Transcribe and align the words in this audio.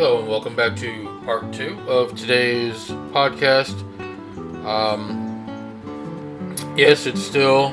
Hello, 0.00 0.20
and 0.20 0.28
welcome 0.28 0.54
back 0.54 0.76
to 0.76 1.20
part 1.24 1.52
two 1.52 1.76
of 1.88 2.14
today's 2.16 2.86
podcast. 3.10 3.74
Um, 4.64 5.44
yes, 6.76 7.04
it's 7.06 7.20
still 7.20 7.70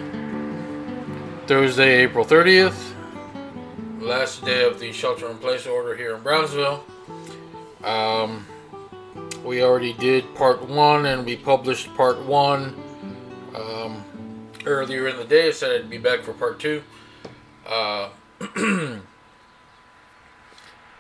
Thursday, 1.46 2.02
April 2.02 2.26
30th, 2.26 2.94
last 4.00 4.44
day 4.44 4.66
of 4.66 4.80
the 4.80 4.92
shelter 4.92 5.30
in 5.30 5.38
place 5.38 5.68
order 5.68 5.96
here 5.96 6.16
in 6.16 6.24
Brownsville. 6.24 6.84
Um, 7.84 8.48
we 9.44 9.62
already 9.62 9.94
did 9.94 10.34
part 10.34 10.68
one 10.68 11.06
and 11.06 11.28
we 11.28 11.36
published 11.36 11.94
part 11.94 12.20
one 12.26 12.76
um, 13.54 14.04
earlier 14.66 15.10
in 15.10 15.18
the 15.18 15.26
day. 15.26 15.50
I 15.50 15.52
said 15.52 15.80
I'd 15.80 15.92
be 15.92 16.00
back 16.00 16.24
for 16.24 16.34
part 16.34 16.60
two. 16.60 16.82
Uh, 17.68 18.10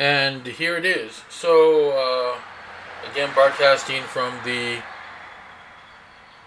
and 0.06 0.46
here 0.46 0.78
it 0.78 0.86
is. 0.86 1.24
So, 1.30 1.90
uh, 1.92 2.38
again, 3.12 3.32
broadcasting 3.34 4.04
from 4.04 4.36
the 4.44 4.84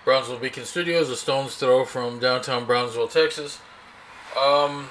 Brownsville 0.05 0.39
Beacon 0.39 0.65
Studios, 0.65 1.11
a 1.11 1.17
stone's 1.17 1.57
throw 1.57 1.85
from 1.85 2.21
downtown 2.21 2.67
Brownsville, 2.67 3.09
Texas. 3.09 3.61
Um, 4.41 4.87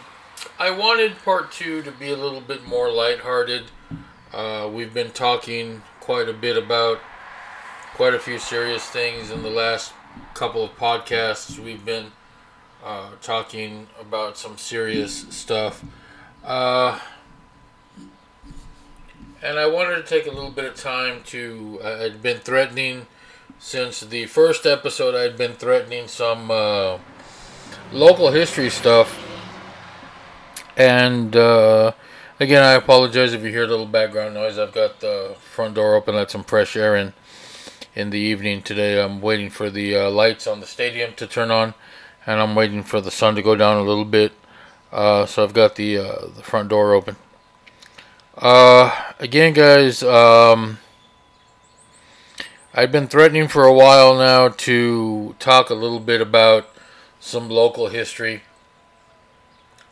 I 0.60 0.70
wanted 0.72 1.18
part 1.24 1.54
two 1.54 1.82
to 1.84 1.92
be 1.92 2.12
a 2.12 2.18
little 2.18 2.42
bit 2.42 2.68
more 2.68 2.92
lighthearted. 2.92 3.72
Uh, 4.34 4.70
we've 4.72 4.94
been 4.94 5.12
talking 5.12 5.82
quite 6.02 6.28
a 6.28 6.34
bit 6.34 6.58
about 6.58 7.00
quite 7.94 8.14
a 8.14 8.20
few 8.20 8.38
serious 8.38 8.84
things 8.84 9.32
in 9.32 9.44
the 9.44 9.50
last 9.50 9.94
couple 10.34 10.66
of 10.66 10.72
podcasts. 10.76 11.58
We've 11.58 11.86
been 11.86 12.12
uh, 12.84 13.12
talking 13.22 13.88
about 13.98 14.38
some 14.38 14.58
serious 14.58 15.26
stuff. 15.30 15.86
Uh, 16.44 17.00
and 19.42 19.60
I 19.60 19.68
wanted 19.68 19.96
to 19.96 20.04
take 20.04 20.28
a 20.28 20.32
little 20.32 20.52
bit 20.52 20.66
of 20.66 20.76
time 20.76 21.22
to. 21.26 21.80
Uh, 21.84 22.06
I'd 22.06 22.22
been 22.22 22.40
threatening 22.40 23.08
since 23.60 24.02
the 24.02 24.26
first 24.26 24.66
episode. 24.66 25.16
I'd 25.16 25.38
been 25.38 25.54
threatening 25.54 26.08
some 26.08 26.50
uh, 26.50 26.98
local 27.92 28.32
history 28.32 28.70
stuff, 28.70 29.24
and 30.76 31.36
uh, 31.36 31.92
again, 32.40 32.64
I 32.64 32.72
apologize 32.72 33.34
if 33.34 33.44
you 33.44 33.50
hear 33.50 33.64
a 33.64 33.68
little 33.68 33.86
background 33.86 34.34
noise. 34.34 34.58
I've 34.58 34.74
got 34.74 35.00
the 35.00 35.36
front 35.54 35.76
door 35.76 35.96
open, 35.96 36.16
let 36.16 36.32
some 36.32 36.44
fresh 36.44 36.76
air 36.76 36.96
in. 36.96 37.14
In 37.96 38.12
the 38.12 38.20
evening 38.20 38.62
today, 38.62 39.02
I'm 39.02 39.22
waiting 39.22 39.50
for 39.50 39.72
the 39.72 39.96
uh, 39.96 40.10
lights 40.12 40.46
on 40.46 40.60
the 40.60 40.68
stadium 40.68 41.14
to 41.16 41.26
turn 41.26 41.50
on, 41.50 41.74
and 42.28 42.40
I'm 42.40 42.54
waiting 42.54 42.84
for 42.84 43.02
the 43.02 43.10
sun 43.10 43.34
to 43.36 43.42
go 43.42 43.56
down 43.56 43.78
a 43.78 43.82
little 43.82 44.06
bit. 44.06 44.34
Uh, 44.92 45.26
so 45.26 45.44
I've 45.44 45.54
got 45.54 45.76
the 45.76 45.98
uh, 45.98 46.28
the 46.36 46.44
front 46.44 46.70
door 46.70 46.94
open. 46.94 47.16
Uh, 48.40 48.96
again, 49.18 49.52
guys, 49.52 50.04
um, 50.04 50.78
I've 52.72 52.92
been 52.92 53.08
threatening 53.08 53.48
for 53.48 53.64
a 53.64 53.74
while 53.74 54.16
now 54.16 54.50
to 54.50 55.36
talk 55.40 55.72
a 55.72 55.74
little 55.74 56.00
bit 56.00 56.22
about 56.22 56.70
some 57.20 57.50
local 57.50 57.88
history. 57.88 58.44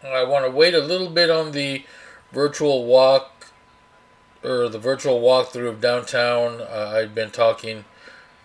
I 0.03 0.23
want 0.25 0.45
to 0.45 0.51
wait 0.51 0.75
a 0.75 0.79
little 0.79 1.09
bit 1.09 1.31
on 1.31 1.53
the 1.53 1.85
virtual 2.31 2.85
walk 2.85 3.47
or 4.43 4.69
the 4.69 4.77
virtual 4.77 5.21
walkthrough 5.21 5.69
of 5.69 5.81
downtown. 5.81 6.61
Uh, 6.61 6.93
I've 6.95 7.15
been 7.15 7.31
talking 7.31 7.83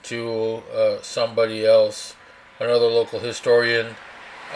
to 0.04 0.62
uh, 0.74 1.02
somebody 1.02 1.66
else, 1.66 2.14
another 2.58 2.86
local 2.86 3.20
historian, 3.20 3.96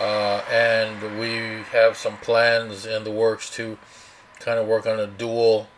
uh, 0.00 0.41
and 0.50 1.21
we 1.21 1.65
have 1.72 1.99
some 1.99 2.16
plans 2.16 2.87
in 2.87 3.04
the 3.04 3.10
works 3.10 3.50
to 3.56 3.77
kind 4.44 4.59
of 4.59 4.66
work 4.66 4.87
on 4.87 5.00
a 5.00 5.06
dual 5.06 5.69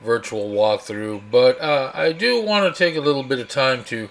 virtual 0.00 0.50
walkthrough. 0.50 1.22
But 1.30 1.60
uh, 1.60 1.90
I 1.92 2.12
do 2.12 2.42
want 2.42 2.72
to 2.72 2.78
take 2.78 2.96
a 2.96 3.00
little 3.00 3.24
bit 3.24 3.40
of 3.40 3.48
time 3.48 3.82
to 3.84 4.08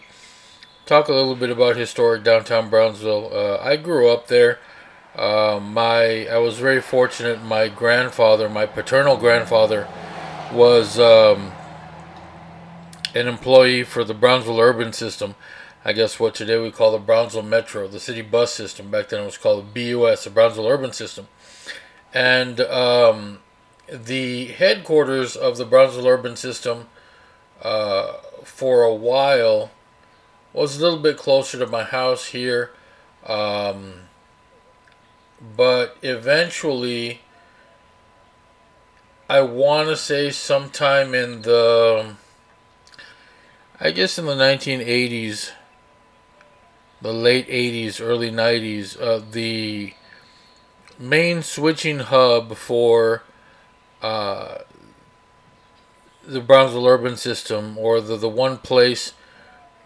talk 0.86 1.08
a 1.08 1.14
little 1.14 1.36
bit 1.36 1.50
about 1.50 1.78
historic 1.78 2.24
downtown 2.24 2.70
Brownsville. 2.70 3.32
Uh, 3.34 3.58
I 3.62 3.78
grew 3.78 4.10
up 4.10 4.28
there. 4.28 4.60
Uh, 5.16 5.62
my 5.64 6.28
I 6.28 6.38
was 6.40 6.60
very 6.60 6.82
fortunate. 6.82 7.42
My 7.42 7.70
grandfather, 7.70 8.50
my 8.50 8.66
paternal 8.66 9.16
grandfather, 9.16 9.88
was 10.52 11.00
um, 11.00 11.54
an 13.14 13.28
employee 13.28 13.84
for 13.84 14.04
the 14.04 14.14
Brownsville 14.14 14.60
Urban 14.60 14.92
System. 14.92 15.36
I 15.86 15.94
guess 15.94 16.20
what 16.20 16.36
today 16.36 16.58
we 16.58 16.72
call 16.72 16.92
the 16.92 16.98
Brownsville 16.98 17.44
Metro, 17.44 17.88
the 17.88 18.00
city 18.00 18.24
bus 18.24 18.52
system. 18.52 18.92
Back 18.92 19.10
then 19.10 19.22
it 19.22 19.26
was 19.26 19.38
called 19.38 19.74
the 19.74 19.94
BUS, 19.94 20.26
the 20.26 20.32
Brownsville 20.32 20.68
Urban 20.68 20.92
System. 20.92 21.28
And 22.14 22.60
um, 22.60 23.40
the 23.92 24.48
headquarters 24.48 25.36
of 25.36 25.58
the 25.58 25.66
Brownsville 25.66 26.08
Urban 26.08 26.36
System 26.36 26.88
uh, 27.62 28.14
for 28.44 28.84
a 28.84 28.94
while 28.94 29.72
was 30.54 30.78
a 30.78 30.82
little 30.82 31.00
bit 31.00 31.18
closer 31.18 31.60
to 31.60 31.68
my 31.68 31.84
house 31.84 32.28
here. 32.28 32.72
Um, 33.26 34.02
but 35.56 35.98
eventually, 36.02 37.22
I 39.30 39.42
want 39.42 39.90
to 39.90 39.98
say 39.98 40.32
sometime 40.32 41.14
in 41.14 41.42
the, 41.42 42.16
I 43.80 43.92
guess 43.92 44.18
in 44.18 44.26
the 44.26 44.36
1980s, 44.36 45.52
the 47.02 47.14
late 47.14 47.48
80s, 47.48 48.02
early 48.02 48.32
90s, 48.32 49.00
uh, 49.00 49.22
the 49.30 49.94
main 50.98 51.44
switching 51.44 52.00
hub 52.00 52.56
for 52.56 53.24
uh, 54.06 54.60
the 56.28 56.40
Brownsville 56.40 56.86
urban 56.86 57.18
system, 57.18 57.76
or 57.78 58.00
the, 58.02 58.18
the 58.18 58.30
one 58.30 58.58
place 58.58 59.14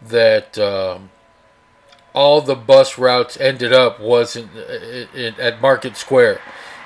that 0.02 0.58
um, 0.60 1.10
all 2.14 2.42
the 2.42 2.56
bus 2.56 2.98
routes 2.98 3.38
ended 3.40 3.72
up 3.72 4.02
was 4.02 4.36
in, 4.36 4.50
in, 5.16 5.36
at 5.40 5.62
Market 5.62 5.96
Square 5.96 6.42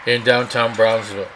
in 0.06 0.24
downtown 0.24 0.76
Brownsville. 0.76 1.28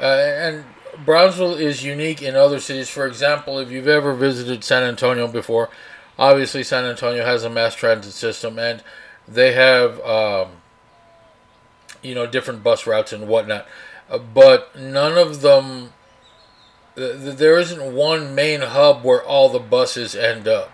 Uh, 0.00 0.04
and 0.04 0.64
Brownsville 1.04 1.54
is 1.54 1.82
unique 1.82 2.22
in 2.22 2.36
other 2.36 2.60
cities. 2.60 2.88
For 2.88 3.04
example, 3.04 3.58
if 3.58 3.72
you've 3.72 3.88
ever 3.88 4.14
visited 4.14 4.62
San 4.62 4.84
Antonio 4.84 5.26
before, 5.26 5.68
obviously 6.16 6.62
San 6.62 6.84
Antonio 6.84 7.24
has 7.24 7.42
a 7.42 7.50
mass 7.50 7.74
transit 7.74 8.12
system, 8.12 8.56
and 8.58 8.84
they 9.26 9.52
have 9.52 10.00
um, 10.02 10.50
you 12.02 12.14
know 12.14 12.26
different 12.26 12.62
bus 12.62 12.86
routes 12.86 13.12
and 13.12 13.26
whatnot. 13.26 13.66
Uh, 14.10 14.18
but 14.18 14.78
none 14.78 15.16
of 15.18 15.40
them. 15.40 15.92
there 16.94 17.58
isn't 17.58 17.94
one 17.94 18.34
main 18.34 18.60
hub 18.60 19.02
where 19.02 19.22
all 19.22 19.48
the 19.48 19.58
buses 19.58 20.14
end 20.14 20.46
up. 20.46 20.70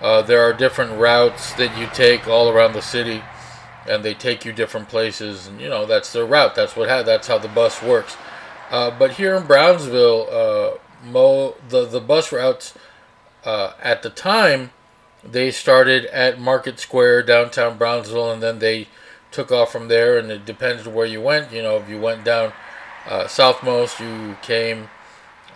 Uh, 0.00 0.22
there 0.22 0.42
are 0.42 0.52
different 0.52 0.98
routes 0.98 1.52
that 1.54 1.78
you 1.78 1.86
take 1.94 2.26
all 2.26 2.48
around 2.48 2.72
the 2.72 2.82
city, 2.82 3.22
and 3.88 4.04
they 4.04 4.14
take 4.14 4.44
you 4.44 4.52
different 4.52 4.88
places. 4.88 5.46
And 5.46 5.60
you 5.60 5.68
know 5.68 5.86
that's 5.86 6.12
their 6.12 6.24
route. 6.24 6.54
That's 6.54 6.74
what 6.74 6.88
ha- 6.88 7.02
that's 7.02 7.28
how 7.28 7.38
the 7.38 7.48
bus 7.48 7.82
works. 7.82 8.16
Uh, 8.70 8.90
but 8.90 9.12
here 9.12 9.34
in 9.36 9.46
Brownsville, 9.46 10.28
uh, 10.30 10.78
mo 11.06 11.54
the 11.68 11.86
the 11.86 12.00
bus 12.00 12.32
routes 12.32 12.74
uh, 13.44 13.74
at 13.82 14.02
the 14.02 14.10
time 14.10 14.70
they 15.24 15.50
started 15.50 16.06
at 16.06 16.40
Market 16.40 16.80
Square 16.80 17.24
downtown 17.24 17.78
Brownsville, 17.78 18.32
and 18.32 18.42
then 18.42 18.58
they 18.58 18.88
took 19.32 19.50
off 19.50 19.72
from 19.72 19.88
there, 19.88 20.18
and 20.18 20.30
it 20.30 20.44
depends 20.44 20.86
where 20.86 21.06
you 21.06 21.20
went. 21.20 21.52
You 21.52 21.62
know, 21.62 21.76
if 21.76 21.88
you 21.88 21.98
went 22.00 22.24
down 22.24 22.52
uh, 23.06 23.24
southmost, 23.24 23.98
you 24.00 24.36
came, 24.42 24.88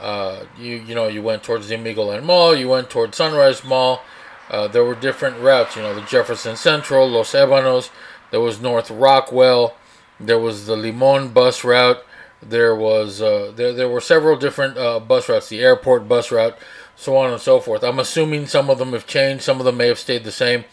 uh, 0.00 0.44
you 0.58 0.76
you 0.76 0.94
know, 0.94 1.08
you 1.08 1.22
went 1.22 1.42
towards 1.42 1.68
the 1.68 1.76
Amigoland 1.76 2.24
Mall, 2.24 2.54
you 2.54 2.68
went 2.68 2.90
towards 2.90 3.16
Sunrise 3.16 3.64
Mall. 3.64 4.02
Uh, 4.50 4.68
there 4.68 4.84
were 4.84 4.94
different 4.94 5.38
routes. 5.40 5.76
You 5.76 5.82
know, 5.82 5.94
the 5.94 6.02
Jefferson 6.02 6.56
Central, 6.56 7.08
Los 7.08 7.32
Ebanos. 7.32 7.90
There 8.30 8.40
was 8.40 8.60
North 8.60 8.90
Rockwell. 8.90 9.76
There 10.18 10.38
was 10.38 10.66
the 10.66 10.76
Limon 10.76 11.28
bus 11.28 11.64
route. 11.64 12.02
There 12.42 12.74
was 12.74 13.20
uh, 13.20 13.52
there 13.54 13.72
there 13.72 13.88
were 13.88 14.00
several 14.00 14.36
different 14.36 14.76
uh, 14.76 15.00
bus 15.00 15.28
routes. 15.28 15.48
The 15.48 15.60
airport 15.60 16.08
bus 16.08 16.30
route, 16.30 16.56
so 16.94 17.16
on 17.16 17.30
and 17.30 17.40
so 17.40 17.60
forth. 17.60 17.82
I'm 17.82 17.98
assuming 17.98 18.46
some 18.46 18.70
of 18.70 18.78
them 18.78 18.92
have 18.92 19.06
changed. 19.06 19.42
Some 19.42 19.58
of 19.58 19.64
them 19.64 19.76
may 19.76 19.88
have 19.88 19.98
stayed 19.98 20.24
the 20.24 20.32
same. 20.32 20.64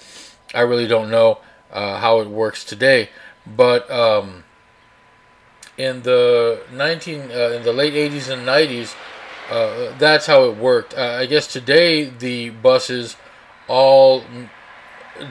I 0.54 0.62
really 0.62 0.88
don't 0.88 1.10
know 1.10 1.40
uh, 1.74 2.00
how 2.00 2.22
it 2.22 2.30
works 2.30 2.64
today. 2.64 3.10
But 3.46 3.90
um, 3.92 4.46
in 5.78 6.04
the 6.04 6.62
19 6.72 7.20
uh, 7.20 7.24
in 7.24 7.64
the 7.64 7.74
late 7.74 7.94
80s 7.94 8.32
and 8.32 8.48
90s, 8.48 8.96
uh, 9.50 9.98
that's 9.98 10.28
how 10.28 10.46
it 10.46 10.56
worked. 10.56 10.94
Uh, 10.94 11.18
I 11.20 11.26
guess 11.26 11.48
today 11.48 12.06
the 12.06 12.52
buses 12.52 13.18
all 13.68 14.24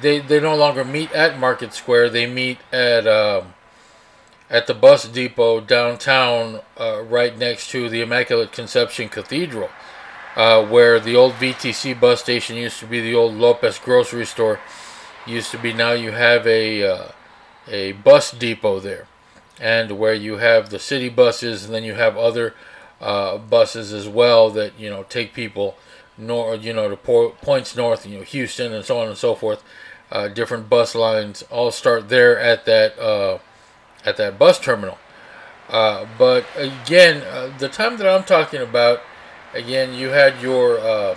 they 0.01 0.21
they 0.21 0.41
no 0.41 0.55
longer 0.55 0.85
meet 0.85 1.13
at 1.13 1.39
Market 1.39 1.73
Square. 1.73 2.11
They 2.11 2.27
meet 2.27 2.59
at 2.73 3.07
um, 3.07 3.55
at 4.51 4.67
the 4.67 4.75
bus 4.75 5.09
depot 5.09 5.61
downtown, 5.61 6.61
uh, 6.79 7.03
right 7.03 7.37
next 7.37 7.71
to 7.71 7.89
the 7.89 8.03
Immaculate 8.03 8.53
Conception 8.53 9.09
Cathedral. 9.09 9.71
Uh, 10.35 10.65
where 10.65 10.99
the 10.99 11.15
old 11.15 11.35
VTC 11.35 11.99
bus 12.01 12.23
station 12.23 12.57
used 12.57 12.79
to 12.79 12.87
be 12.87 13.03
the 13.03 13.15
old 13.15 13.35
Lopez 13.35 13.79
grocery 13.79 14.25
store 14.25 14.59
used 15.27 15.51
to 15.53 15.59
be. 15.59 15.73
Now 15.73 15.93
you 15.93 16.13
have 16.13 16.47
a 16.47 16.83
uh, 16.85 17.09
a 17.69 17.93
bus 17.93 18.31
depot 18.33 18.81
there, 18.81 19.07
and 19.61 19.99
where 19.99 20.15
you 20.15 20.39
have 20.39 20.71
the 20.71 20.79
city 20.79 21.09
buses, 21.09 21.65
and 21.65 21.75
then 21.75 21.85
you 21.85 21.95
have 21.95 22.17
other 22.17 22.55
uh, 23.01 23.39
buses 23.39 23.93
as 23.93 24.09
well 24.09 24.51
that 24.51 24.79
you 24.79 24.91
know 24.91 25.05
take 25.05 25.35
people 25.35 25.77
north, 26.19 26.63
you 26.65 26.73
know, 26.73 26.89
to 26.89 26.97
po- 26.97 27.31
points 27.43 27.77
north, 27.77 28.07
you 28.07 28.19
know, 28.19 28.25
Houston 28.25 28.73
and 28.73 28.85
so 28.85 28.99
on 28.99 29.09
and 29.09 29.17
so 29.17 29.35
forth. 29.35 29.63
Uh, 30.11 30.29
different 30.29 30.69
bus 30.69 30.95
lines 30.95 31.43
all 31.51 31.71
start 31.71 32.11
there 32.11 32.39
at 32.39 32.67
that 32.67 32.99
uh, 32.99 33.39
at 34.05 34.17
that 34.19 34.39
bus 34.39 34.59
terminal. 34.59 34.99
Uh, 35.69 36.07
but 36.19 36.45
again, 36.57 37.23
uh, 37.23 37.51
the 37.59 37.69
time 37.69 37.97
that 37.97 38.07
I'm 38.07 38.25
talking 38.25 38.61
about, 38.61 39.01
again, 39.55 39.95
you 39.95 40.09
had 40.09 40.43
your 40.43 41.17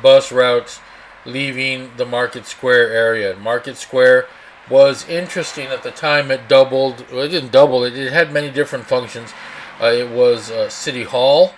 bus 0.00 0.32
routes 0.32 0.80
leaving 1.24 1.90
the 1.96 2.06
Market 2.06 2.46
Square 2.46 2.90
area. 2.92 3.36
Market 3.36 3.76
Square 3.76 4.26
was 4.70 5.08
interesting 5.08 5.68
at 5.68 5.82
the 5.82 5.90
time. 5.90 6.30
It 6.30 6.48
doubled. 6.48 7.04
Well, 7.10 7.22
it 7.22 7.28
didn't 7.28 7.52
double. 7.52 7.84
It, 7.84 7.96
it 7.96 8.12
had 8.12 8.32
many 8.32 8.50
different 8.50 8.86
functions. 8.86 9.32
Uh, 9.80 9.86
it 9.86 10.10
was 10.10 10.50
uh, 10.50 10.68
City 10.68 11.04
Hall 11.04 11.54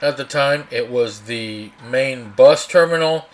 at 0.00 0.16
the 0.16 0.24
time. 0.24 0.66
It 0.70 0.90
was 0.90 1.22
the 1.22 1.70
main 1.88 2.30
bus 2.30 2.66
terminal. 2.66 3.26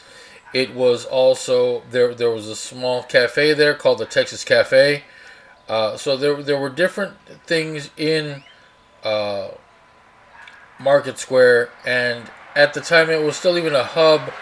It 0.53 0.75
was 0.75 1.05
also 1.05 1.82
there. 1.91 2.15
There 2.15 2.31
was 2.31 2.49
a 2.49 2.56
small 2.56 3.03
cafe 3.03 3.55
there 3.55 3.75
called 3.75 3.99
the 3.99 4.06
Texas 4.06 4.44
Cafe. 4.44 5.05
Uh, 5.69 5.97
so 5.97 6.17
there 6.17 6.43
there 6.43 6.59
were 6.59 6.71
different 6.71 7.17
things 7.47 7.91
in 7.97 8.44
uh, 9.03 9.49
Market 10.79 11.19
Square, 11.19 11.71
and 11.85 12.31
at 12.55 12.75
the 12.75 12.81
time 12.81 13.11
it 13.11 13.23
was 13.23 13.37
still 13.37 13.59
even 13.59 13.75
a 13.75 13.85
hub 13.85 14.32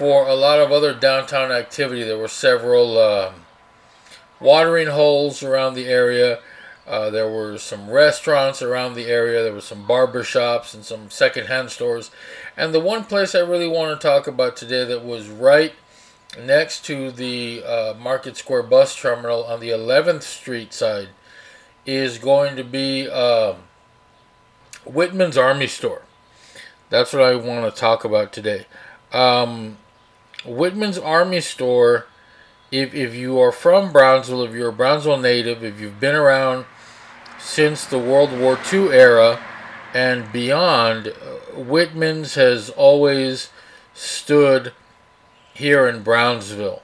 for 0.00 0.26
a 0.26 0.34
lot 0.34 0.58
of 0.58 0.72
other 0.72 0.94
downtown 0.94 1.52
activity. 1.52 2.02
There 2.02 2.16
were 2.16 2.26
several 2.26 2.96
um, 2.96 3.34
watering 4.40 4.86
holes 4.86 5.42
around 5.42 5.74
the 5.74 5.88
area. 5.88 6.38
Uh, 6.86 7.10
there 7.10 7.30
were 7.30 7.58
some 7.58 7.90
restaurants 7.90 8.62
around 8.62 8.94
the 8.94 9.08
area. 9.08 9.42
There 9.42 9.52
were 9.52 9.60
some 9.60 9.86
barber 9.86 10.24
shops 10.24 10.72
and 10.72 10.86
some 10.86 11.10
secondhand 11.10 11.68
stores. 11.68 12.10
And 12.56 12.72
the 12.72 12.80
one 12.80 13.04
place 13.04 13.34
I 13.34 13.40
really 13.40 13.68
want 13.68 14.00
to 14.00 14.08
talk 14.08 14.26
about 14.26 14.56
today 14.56 14.86
that 14.86 15.04
was 15.04 15.28
right 15.28 15.74
next 16.42 16.82
to 16.86 17.10
the 17.10 17.62
uh, 17.62 17.94
Market 18.00 18.38
Square 18.38 18.62
bus 18.62 18.96
terminal 18.96 19.44
on 19.44 19.60
the 19.60 19.68
11th 19.68 20.22
Street 20.22 20.72
side 20.72 21.10
is 21.84 22.16
going 22.16 22.56
to 22.56 22.64
be 22.64 23.06
uh, 23.06 23.52
Whitman's 24.86 25.36
Army 25.36 25.66
Store. 25.66 26.04
That's 26.88 27.12
what 27.12 27.22
I 27.22 27.34
want 27.34 27.70
to 27.70 27.78
talk 27.78 28.02
about 28.02 28.32
today. 28.32 28.64
Um, 29.12 29.76
Whitman's 30.44 30.98
Army 30.98 31.40
Store, 31.40 32.06
if, 32.70 32.94
if 32.94 33.14
you 33.14 33.38
are 33.40 33.52
from 33.52 33.92
Brownsville, 33.92 34.44
if 34.44 34.54
you're 34.54 34.70
a 34.70 34.72
Brownsville 34.72 35.18
native, 35.18 35.62
if 35.62 35.80
you've 35.80 36.00
been 36.00 36.14
around 36.14 36.64
since 37.38 37.84
the 37.84 37.98
World 37.98 38.38
War 38.38 38.58
II 38.72 38.88
era 38.88 39.40
and 39.92 40.30
beyond, 40.32 41.08
uh, 41.08 41.60
Whitman's 41.60 42.34
has 42.34 42.70
always 42.70 43.50
stood 43.92 44.72
here 45.52 45.88
in 45.88 46.02
Brownsville. 46.02 46.82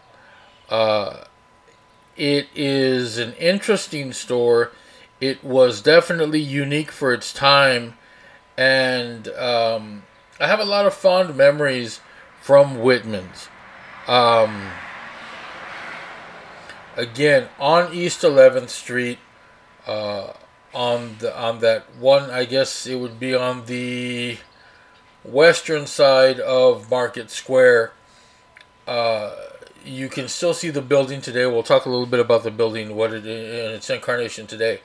Uh, 0.69 1.25
it 2.17 2.49
is 2.55 3.19
an 3.19 3.35
interesting 3.35 4.13
store. 4.13 4.73
It 5.21 5.45
was 5.45 5.81
definitely 5.81 6.41
unique 6.41 6.91
for 6.91 7.13
its 7.13 7.33
time, 7.33 7.95
and 8.57 9.29
um, 9.29 10.03
I 10.41 10.47
have 10.47 10.61
a 10.61 10.65
lot 10.65 10.87
of 10.87 10.95
fond 10.95 11.37
memories 11.37 12.01
from 12.47 12.81
Whitman's. 12.81 13.49
Um, 14.07 14.71
again, 16.97 17.49
on 17.59 17.93
East 17.93 18.23
11th 18.23 18.69
Street, 18.69 19.19
uh, 19.85 20.33
on 20.73 21.17
the 21.19 21.37
on 21.37 21.59
that 21.59 21.93
one, 21.99 22.31
I 22.31 22.45
guess 22.45 22.87
it 22.87 23.01
would 23.01 23.19
be 23.19 23.35
on 23.35 23.67
the 23.67 24.39
western 25.25 25.89
side 25.89 26.39
of 26.39 26.89
Market 26.89 27.33
Square. 27.33 27.91
Uh, 28.87 29.35
you 29.85 30.09
can 30.09 30.29
still 30.29 30.55
see 30.55 30.71
the 30.71 30.83
building 30.83 31.21
today. 31.21 31.47
We'll 31.47 31.65
talk 31.65 31.85
a 31.85 31.91
little 31.91 32.07
bit 32.07 32.21
about 32.21 32.45
the 32.45 32.53
building, 32.53 32.95
what 32.95 33.13
it 33.13 33.27
in 33.27 33.73
its 33.73 33.91
incarnation 33.91 34.47
today. 34.47 34.83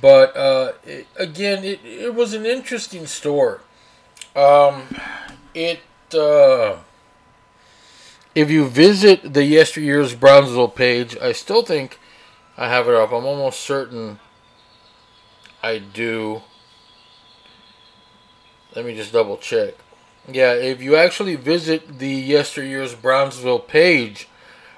But 0.00 0.36
uh, 0.36 0.72
it, 0.84 1.06
again, 1.14 1.62
it, 1.62 1.78
it 1.84 2.12
was 2.12 2.34
an 2.34 2.44
interesting 2.44 3.06
store. 3.06 3.60
Um, 4.34 4.96
it 5.54 5.78
uh, 6.14 6.78
if 8.34 8.50
you 8.50 8.66
visit 8.66 9.34
the 9.34 9.44
yesteryear's 9.44 10.14
Brownsville 10.14 10.68
page, 10.68 11.16
I 11.18 11.32
still 11.32 11.62
think 11.62 11.98
I 12.56 12.68
have 12.68 12.88
it 12.88 12.94
up. 12.94 13.12
I'm 13.12 13.24
almost 13.24 13.60
certain 13.60 14.18
I 15.62 15.78
do. 15.78 16.42
Let 18.74 18.84
me 18.84 18.96
just 18.96 19.12
double 19.12 19.36
check. 19.36 19.74
Yeah, 20.30 20.54
if 20.54 20.80
you 20.80 20.96
actually 20.96 21.36
visit 21.36 21.98
the 21.98 22.08
yesteryear's 22.08 22.94
Brownsville 22.94 23.58
page, 23.58 24.28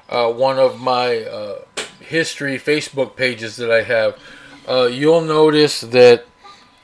uh, 0.08 0.32
one 0.32 0.58
of 0.58 0.80
my 0.80 1.18
uh, 1.18 1.58
history 2.00 2.58
Facebook 2.58 3.16
pages 3.16 3.56
that 3.56 3.70
I 3.70 3.82
have, 3.82 4.18
uh, 4.68 4.86
you'll 4.86 5.20
notice 5.20 5.80
that 5.80 6.26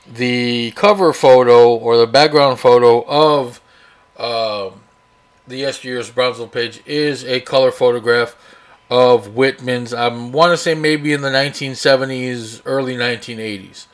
the 0.07 0.71
cover 0.71 1.13
photo 1.13 1.75
or 1.75 1.97
the 1.97 2.07
background 2.07 2.59
photo 2.59 3.03
of 3.05 3.60
um, 4.21 4.81
the 5.47 5.57
yesteryear's 5.57 6.11
Brownsville 6.11 6.47
page 6.47 6.81
is 6.85 7.25
a 7.25 7.41
color 7.41 7.71
photograph 7.71 8.35
of 8.89 9.35
Whitman's. 9.35 9.93
I 9.93 10.07
want 10.09 10.51
to 10.51 10.57
say 10.57 10.75
maybe 10.75 11.11
in 11.11 11.21
the 11.21 11.29
1970s, 11.29 12.61
early 12.65 12.95
1980s, 12.95 13.87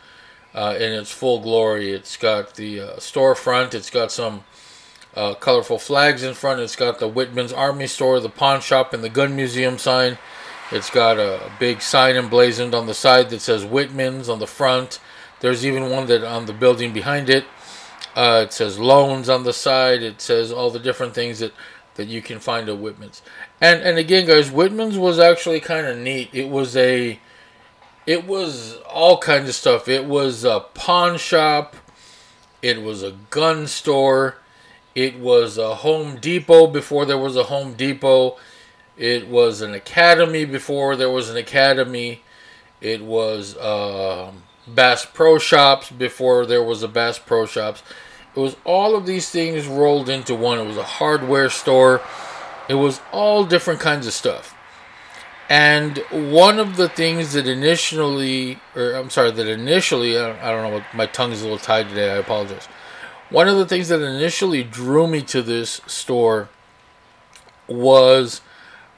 uh, 0.53 0.75
in 0.77 0.91
its 0.91 1.12
full 1.12 1.39
glory. 1.39 1.93
It's 1.93 2.17
got 2.17 2.55
the 2.55 2.81
uh, 2.81 2.96
storefront. 2.98 3.74
It's 3.74 3.89
got 3.89 4.12
some 4.12 4.43
uh, 5.15 5.36
colorful 5.36 5.79
flags 5.79 6.24
in 6.24 6.34
front. 6.34 6.60
It's 6.60 6.75
got 6.75 7.00
the 7.00 7.07
Whitman's 7.07 7.53
Army 7.53 7.88
Store, 7.88 8.19
the 8.19 8.29
pawn 8.29 8.60
shop, 8.60 8.93
and 8.93 9.03
the 9.03 9.10
gun 9.10 9.36
museum 9.36 9.77
sign. 9.77 10.17
It's 10.72 10.89
got 10.89 11.17
a, 11.17 11.46
a 11.46 11.51
big 11.57 11.81
sign 11.81 12.17
emblazoned 12.17 12.75
on 12.75 12.86
the 12.86 12.93
side 12.93 13.29
that 13.29 13.39
says 13.39 13.63
Whitman's 13.63 14.27
on 14.27 14.39
the 14.39 14.48
front. 14.48 15.00
There's 15.39 15.65
even 15.65 15.89
one 15.89 16.07
that 16.07 16.24
on 16.24 16.48
the 16.48 16.53
building 16.53 16.91
behind 16.91 17.29
it. 17.29 17.46
Uh, 18.17 18.41
it 18.43 18.51
says 18.51 18.79
loans 18.79 19.29
on 19.29 19.43
the 19.43 19.53
side. 19.53 20.01
It 20.01 20.21
says 20.21 20.51
all 20.51 20.71
the 20.71 20.79
different 20.79 21.13
things 21.13 21.38
that, 21.38 21.53
that 21.93 22.07
you 22.07 22.24
can 22.24 22.39
find 22.39 22.67
at 22.67 22.79
Whitman's. 22.79 23.21
And 23.62 23.83
and 23.83 24.00
again, 24.00 24.25
guys, 24.25 24.50
Whitman's 24.50 24.97
was 24.97 25.19
actually 25.19 25.59
kind 25.59 25.86
of 25.86 26.00
neat. 26.00 26.29
It 26.33 26.50
was 26.50 26.75
a, 26.75 27.19
it 28.07 28.25
was 28.25 28.77
all 28.91 29.19
kinds 29.19 29.50
of 29.50 29.53
stuff. 29.53 29.88
It 29.88 30.05
was 30.05 30.43
a 30.43 30.62
pawn 30.74 31.19
shop. 31.19 31.75
It 32.63 32.81
was 32.81 33.03
a 33.03 33.12
gun 33.29 33.67
store. 33.67 34.38
It 34.95 35.19
was 35.19 35.59
a 35.59 35.75
Home 35.75 36.15
Depot 36.15 36.65
before 36.65 37.05
there 37.05 37.19
was 37.19 37.36
a 37.36 37.43
Home 37.43 37.75
Depot. 37.75 38.38
It 38.97 39.27
was 39.27 39.62
an 39.62 39.75
academy 39.75 40.43
before 40.43 40.95
there 40.95 41.12
was 41.12 41.29
an 41.29 41.38
academy. 41.38 42.24
It 42.81 43.03
was 43.03 43.55
uh, 43.57 44.31
Bass 44.67 45.05
Pro 45.05 45.38
Shops 45.38 45.91
before 45.91 46.47
there 46.47 46.63
was 46.63 46.81
a 46.81 46.88
Bass 46.88 47.19
Pro 47.19 47.45
Shops. 47.45 47.83
It 48.38 48.39
was 48.39 48.56
all 48.65 48.96
of 48.96 49.08
these 49.08 49.32
things 49.32 49.65
rolled 49.65 50.10
into 50.10 50.36
one. 50.36 50.60
It 50.60 50.67
was 50.67 50.77
a 50.77 50.84
hardware 50.84 51.50
store. 51.50 52.01
It 52.70 52.75
was 52.75 53.01
all 53.12 53.44
different 53.44 53.79
kinds 53.79 54.06
of 54.06 54.13
stuff. 54.13 54.53
And 55.50 55.98
one 56.12 56.60
of 56.60 56.77
the 56.77 56.88
things 56.88 57.34
that 57.34 57.48
initially, 57.48 58.60
or 58.75 58.91
I'm 58.94 59.10
sorry, 59.10 59.32
that 59.32 59.48
initially, 59.48 60.20
I 60.20 60.51
don't, 60.51 60.72
know, 60.72 60.84
my 60.94 61.08
tongue 61.08 61.32
is 61.32 61.41
a 61.41 61.46
little 61.46 61.58
tied 61.58 61.89
today, 61.89 62.12
I 62.12 62.17
apologize. 62.17 62.67
One 63.32 63.48
of 63.48 63.58
the 63.58 63.65
things 63.65 63.88
that 63.88 64.01
initially 64.01 64.63
drew 64.63 65.08
me 65.08 65.24
to 65.24 65.41
this 65.41 65.82
store 65.88 66.50
was 67.67 68.41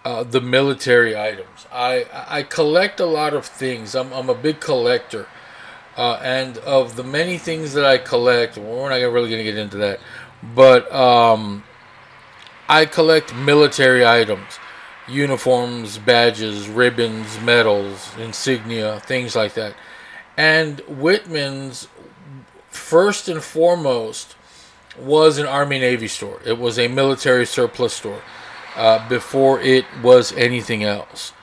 uh, 0.04 0.24
the 0.24 0.42
military 0.42 1.18
items. 1.18 1.66
I 1.72 2.06
I 2.28 2.44
collect 2.44 3.00
a 3.00 3.06
lot 3.06 3.34
of 3.34 3.46
things. 3.46 3.96
I'm 3.96 4.12
I'm 4.12 4.30
a 4.30 4.36
big 4.36 4.60
collector, 4.60 5.28
uh, 6.00 6.18
and 6.24 6.58
of 6.60 6.96
the 6.96 7.04
many 7.04 7.38
things 7.38 7.74
that 7.74 7.84
I 7.84 7.98
collect, 7.98 8.58
we're 8.58 8.90
not 8.90 8.96
really 8.96 9.30
going 9.30 9.40
to 9.40 9.44
get 9.44 9.58
into 9.58 9.76
that, 9.80 10.00
but 10.56 10.90
um, 10.96 11.66
I 12.70 12.86
collect 12.86 13.36
military 13.36 14.06
items, 14.06 14.60
uniforms, 15.10 15.98
badges, 15.98 16.70
ribbons, 16.70 17.42
medals, 17.42 18.12
insignia, 18.18 19.02
things 19.02 19.36
like 19.36 19.56
that. 19.56 19.76
And 20.38 20.80
Whitman's 20.88 21.90
first 22.70 23.28
and 23.28 23.44
foremost 23.44 24.38
was 24.98 25.38
an 25.38 25.48
Army 25.48 25.80
Navy 25.80 26.08
store. 26.08 26.40
It 26.46 26.58
was 26.58 26.80
a 26.80 26.88
military 26.88 27.46
surplus 27.46 27.94
store 27.94 28.22
uh, 28.78 29.06
before 29.10 29.60
it 29.60 29.84
was 30.02 30.32
anything 30.32 30.82
else. 30.82 31.34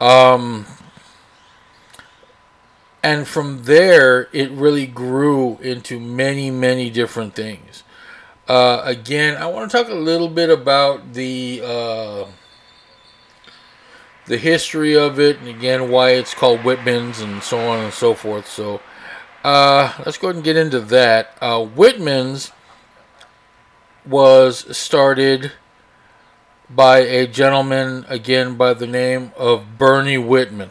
Um, 0.00 0.66
and 3.02 3.26
from 3.26 3.64
there, 3.64 4.28
it 4.32 4.50
really 4.50 4.86
grew 4.86 5.58
into 5.58 6.00
many, 6.00 6.50
many 6.50 6.90
different 6.90 7.34
things. 7.34 7.82
Uh, 8.48 8.82
again, 8.84 9.36
I 9.36 9.46
want 9.46 9.70
to 9.70 9.76
talk 9.76 9.88
a 9.88 9.94
little 9.94 10.28
bit 10.28 10.50
about 10.50 11.14
the 11.14 11.60
uh, 11.64 12.26
the 14.26 14.38
history 14.38 14.96
of 14.96 15.18
it, 15.18 15.38
and 15.38 15.48
again, 15.48 15.90
why 15.90 16.10
it's 16.10 16.34
called 16.34 16.60
Whitman's, 16.60 17.20
and 17.20 17.42
so 17.42 17.58
on 17.58 17.84
and 17.84 17.92
so 17.92 18.14
forth. 18.14 18.48
So, 18.48 18.80
uh, 19.44 19.92
let's 20.04 20.18
go 20.18 20.28
ahead 20.28 20.36
and 20.36 20.44
get 20.44 20.56
into 20.56 20.80
that. 20.80 21.36
Uh, 21.40 21.64
Whitman's 21.64 22.52
was 24.04 24.76
started 24.76 25.52
by 26.68 26.98
a 26.98 27.26
gentleman, 27.26 28.04
again, 28.08 28.56
by 28.56 28.74
the 28.74 28.86
name 28.86 29.32
of 29.36 29.78
Bernie 29.78 30.18
Whitman. 30.18 30.70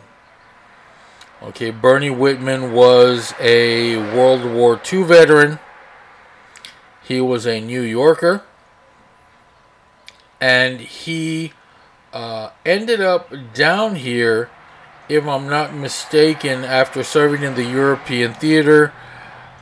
Okay, 1.45 1.71
Bernie 1.71 2.09
Whitman 2.09 2.73
was 2.73 3.33
a 3.39 3.97
World 3.97 4.45
War 4.45 4.81
II 4.91 5.03
veteran. 5.03 5.59
He 7.03 7.21
was 7.21 7.45
a 7.45 7.61
New 7.61 7.81
Yorker. 7.81 8.43
And 10.41 10.81
he 10.81 11.53
uh, 12.11 12.49
ended 12.65 12.99
up 12.99 13.31
down 13.53 13.95
here, 13.95 14.49
if 15.07 15.25
I'm 15.25 15.47
not 15.47 15.73
mistaken, 15.73 16.63
after 16.63 17.03
serving 17.03 17.43
in 17.43 17.55
the 17.55 17.63
European 17.65 18.33
theater. 18.33 18.91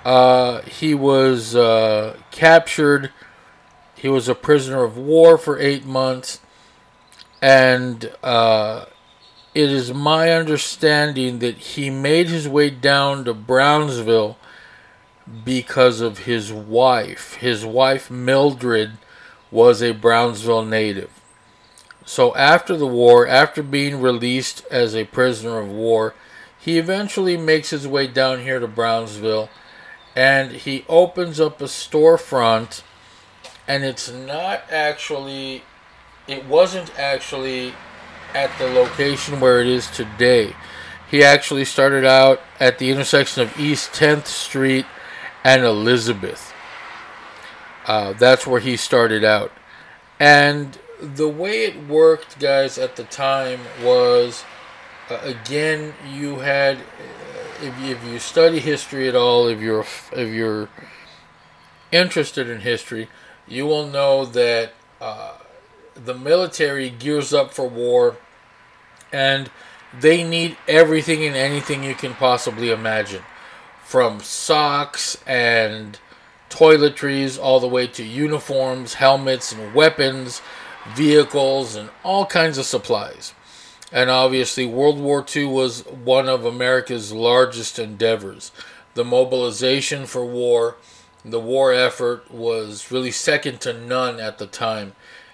Uh, 0.05 0.61
he 0.61 0.95
was 0.95 1.55
uh, 1.55 2.17
captured 2.31 3.11
he 4.03 4.09
was 4.09 4.27
a 4.27 4.35
prisoner 4.35 4.83
of 4.83 4.97
war 4.97 5.37
for 5.37 5.57
eight 5.57 5.85
months, 5.85 6.41
and 7.41 8.11
uh, 8.21 8.83
it 9.53 9.69
is 9.69 9.93
my 9.93 10.31
understanding 10.31 11.39
that 11.39 11.57
he 11.57 11.89
made 11.89 12.27
his 12.27 12.47
way 12.47 12.69
down 12.69 13.25
to 13.25 13.33
Brownsville 13.33 14.37
because 15.45 16.01
of 16.01 16.19
his 16.19 16.51
wife. 16.51 17.35
His 17.35 17.65
wife, 17.65 18.09
Mildred, 18.09 18.97
was 19.51 19.81
a 19.81 19.93
Brownsville 19.93 20.65
native. 20.65 21.11
So 22.05 22.35
after 22.35 22.75
the 22.75 22.87
war, 22.87 23.27
after 23.27 23.63
being 23.63 24.01
released 24.01 24.65
as 24.69 24.95
a 24.95 25.05
prisoner 25.05 25.59
of 25.59 25.69
war, 25.69 26.13
he 26.59 26.77
eventually 26.77 27.37
makes 27.37 27.69
his 27.69 27.87
way 27.87 28.07
down 28.07 28.41
here 28.41 28.59
to 28.59 28.67
Brownsville 28.67 29.49
and 30.15 30.51
he 30.51 30.85
opens 30.87 31.39
up 31.39 31.61
a 31.61 31.65
storefront 31.65 32.83
and 33.67 33.83
it's 33.83 34.11
not 34.11 34.63
actually 34.69 35.63
it 36.27 36.45
wasn't 36.45 36.97
actually 36.97 37.73
at 38.33 38.57
the 38.57 38.67
location 38.67 39.39
where 39.39 39.61
it 39.61 39.67
is 39.67 39.89
today. 39.89 40.55
He 41.09 41.23
actually 41.23 41.65
started 41.65 42.05
out 42.05 42.41
at 42.59 42.79
the 42.79 42.89
intersection 42.89 43.43
of 43.43 43.59
East 43.59 43.91
10th 43.93 44.25
Street 44.25 44.85
and 45.43 45.63
Elizabeth. 45.63 46.53
Uh, 47.85 48.13
that's 48.13 48.47
where 48.47 48.59
he 48.59 48.77
started 48.77 49.23
out. 49.23 49.51
And 50.19 50.77
the 50.99 51.27
way 51.27 51.65
it 51.65 51.87
worked, 51.87 52.39
guys, 52.39 52.77
at 52.77 52.95
the 52.95 53.03
time 53.03 53.59
was 53.83 54.43
uh, 55.09 55.19
again, 55.23 55.93
you 56.09 56.39
had, 56.39 56.77
uh, 56.77 57.65
if, 57.65 57.83
if 57.83 58.03
you 58.05 58.19
study 58.19 58.59
history 58.59 59.07
at 59.07 59.15
all, 59.15 59.47
if 59.47 59.59
you're, 59.59 59.85
if 60.13 60.33
you're 60.33 60.69
interested 61.91 62.49
in 62.49 62.61
history, 62.61 63.09
you 63.47 63.65
will 63.65 63.85
know 63.85 64.25
that 64.25 64.73
uh, 65.01 65.33
the 65.95 66.13
military 66.13 66.89
gears 66.89 67.33
up 67.33 67.53
for 67.53 67.67
war 67.67 68.17
and 69.11 69.49
they 69.99 70.23
need 70.23 70.57
everything 70.67 71.23
and 71.23 71.35
anything 71.35 71.83
you 71.83 71.93
can 71.93 72.13
possibly 72.13 72.71
imagine 72.71 73.21
from 73.83 74.19
socks 74.19 75.17
and 75.27 75.99
toiletries 76.49 77.41
all 77.41 77.59
the 77.59 77.67
way 77.67 77.85
to 77.85 78.03
uniforms, 78.03 78.95
helmets, 78.95 79.51
and 79.51 79.73
weapons, 79.73 80.41
vehicles, 80.95 81.75
and 81.75 81.89
all 82.03 82.25
kinds 82.25 82.57
of 82.57 82.65
supplies. 82.65 83.33
And 83.91 84.09
obviously, 84.09 84.65
World 84.65 84.99
War 84.99 85.23
II 85.35 85.45
was 85.45 85.81
one 85.81 86.27
of 86.27 86.45
America's 86.45 87.11
largest 87.11 87.77
endeavors. 87.77 88.51
The 88.95 89.03
mobilization 89.03 90.07
for 90.07 90.25
war 90.25 90.77
the 91.25 91.39
war 91.39 91.73
effort 91.73 92.29
was 92.31 92.91
really 92.91 93.11
second 93.11 93.61
to 93.61 93.73
none 93.73 94.19
at 94.19 94.37
the 94.37 94.47
time. 94.47 94.93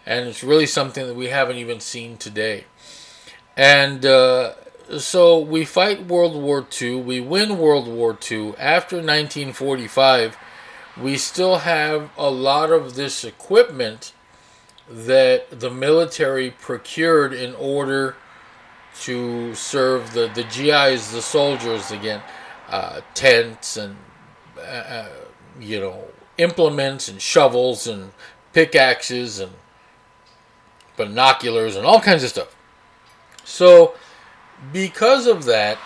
And 0.10 0.28
it's 0.28 0.44
really 0.44 0.66
something 0.66 1.06
that 1.06 1.16
we 1.16 1.28
haven't 1.28 1.58
even 1.58 1.80
seen 1.80 2.18
today. 2.18 2.64
And 3.56 4.04
uh, 4.04 4.56
so 4.98 5.38
we 5.38 5.66
fight 5.66 6.08
World 6.08 6.36
War 6.36 6.66
II, 6.82 6.96
we 7.02 7.20
win 7.20 7.60
World 7.60 7.88
War 7.88 8.18
II. 8.30 8.56
After 8.58 8.96
1945, 8.96 10.36
we 11.00 11.16
still 11.16 11.60
have 11.60 12.10
a 12.18 12.32
lot 12.32 12.72
of 12.72 12.96
this 12.96 13.24
equipment 13.24 14.14
that 14.90 15.60
the 15.60 15.70
military 15.70 16.50
procured 16.50 17.32
in 17.32 17.54
order 17.54 18.16
to 19.02 19.54
serve 19.54 20.14
the, 20.14 20.28
the 20.34 20.42
GIs, 20.44 21.12
the 21.12 21.22
soldiers 21.22 21.92
again, 21.92 22.24
uh, 22.68 23.02
tents 23.14 23.78
and 23.78 23.96
uh, 24.58 24.62
uh 24.62 25.10
you 25.60 25.80
know, 25.80 26.06
implements 26.40 27.08
and 27.08 27.22
shovels 27.22 27.86
and 27.86 28.12
pickaxes 28.54 29.40
and 29.40 29.52
binoculars 31.00 31.78
and 31.78 31.86
all 31.86 32.02
kinds 32.02 32.24
of 32.24 32.30
stuff. 32.30 32.56
So, 33.46 33.96
because 34.74 35.26
of 35.26 35.46
that, 35.46 35.80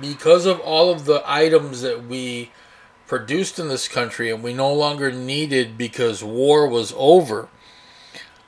because 0.00 0.46
of 0.46 0.60
all 0.60 0.90
of 0.90 1.04
the 1.04 1.22
items 1.26 1.82
that 1.82 2.06
we 2.06 2.52
produced 3.08 3.58
in 3.58 3.68
this 3.68 3.88
country 3.88 4.30
and 4.30 4.42
we 4.42 4.54
no 4.54 4.72
longer 4.72 5.10
needed 5.10 5.76
because 5.76 6.22
war 6.22 6.68
was 6.68 6.94
over, 6.96 7.48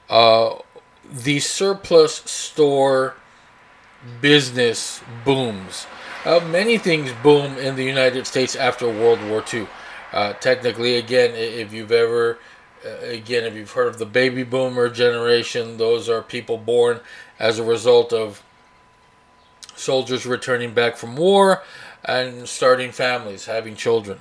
uh, 0.09 0.55
the 1.13 1.41
surplus 1.41 2.15
store 2.15 3.17
business 4.21 5.03
booms. 5.25 5.87
Uh, 6.25 6.41
many 6.41 6.79
things 6.79 7.13
boom 7.25 7.59
in 7.59 7.75
the 7.75 7.85
United 7.85 8.27
States 8.27 8.55
after 8.55 8.87
World 8.87 9.21
War 9.29 9.45
II. 9.53 9.67
Uh, 10.13 10.33
technically, 10.35 10.97
again, 10.97 11.33
if 11.35 11.73
you've 11.73 11.93
ever, 11.93 12.39
again, 12.85 13.45
if 13.45 13.55
you've 13.55 13.73
heard 13.73 13.89
of 13.89 13.99
the 13.99 14.07
baby 14.07 14.43
boomer 14.43 14.89
generation, 14.89 15.77
those 15.79 16.09
are 16.09 16.23
people 16.23 16.59
born 16.59 17.01
as 17.39 17.59
a 17.59 17.65
result 17.65 18.13
of 18.13 18.43
soldiers 19.75 20.27
returning 20.27 20.73
back 20.73 20.97
from 20.97 21.17
war 21.17 21.63
and 22.05 22.49
starting 22.49 22.93
families, 22.93 23.47
having 23.47 23.75
children. 23.75 24.21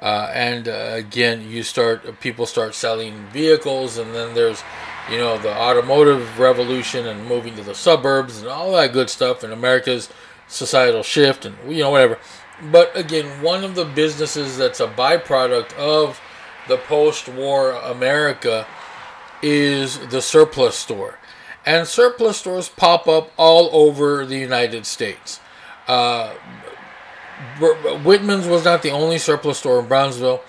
Uh, 0.00 0.30
and 0.32 0.66
uh, 0.66 0.92
again, 0.94 1.48
you 1.48 1.62
start 1.62 2.20
people 2.20 2.46
start 2.46 2.74
selling 2.74 3.26
vehicles, 3.32 3.98
and 3.98 4.14
then 4.14 4.34
there's, 4.34 4.62
you 5.10 5.18
know, 5.18 5.36
the 5.36 5.54
automotive 5.54 6.38
revolution 6.38 7.06
and 7.06 7.26
moving 7.26 7.54
to 7.54 7.62
the 7.62 7.74
suburbs 7.74 8.38
and 8.38 8.48
all 8.48 8.72
that 8.72 8.92
good 8.92 9.10
stuff. 9.10 9.42
And 9.42 9.52
America's 9.52 10.08
societal 10.48 11.02
shift 11.02 11.44
and 11.44 11.56
you 11.68 11.82
know 11.82 11.90
whatever. 11.90 12.18
But 12.70 12.94
again, 12.96 13.42
one 13.42 13.62
of 13.64 13.74
the 13.74 13.84
businesses 13.84 14.56
that's 14.56 14.80
a 14.80 14.88
byproduct 14.88 15.74
of 15.74 16.20
the 16.70 16.78
post-war 16.78 17.72
America 17.72 18.66
is 19.42 19.98
the 20.08 20.22
surplus 20.22 20.76
store. 20.76 21.18
And 21.66 21.86
surplus 21.86 22.38
stores 22.38 22.70
pop 22.70 23.06
up 23.06 23.30
all 23.36 23.68
over 23.72 24.24
the 24.24 24.38
United 24.38 24.86
States. 24.86 25.40
Uh, 25.86 26.32
Whitman's 28.04 28.46
was 28.46 28.64
not 28.64 28.82
the 28.82 28.90
only 28.90 29.18
surplus 29.18 29.58
store 29.58 29.80
in 29.80 29.88
Brownsville, 29.88 30.42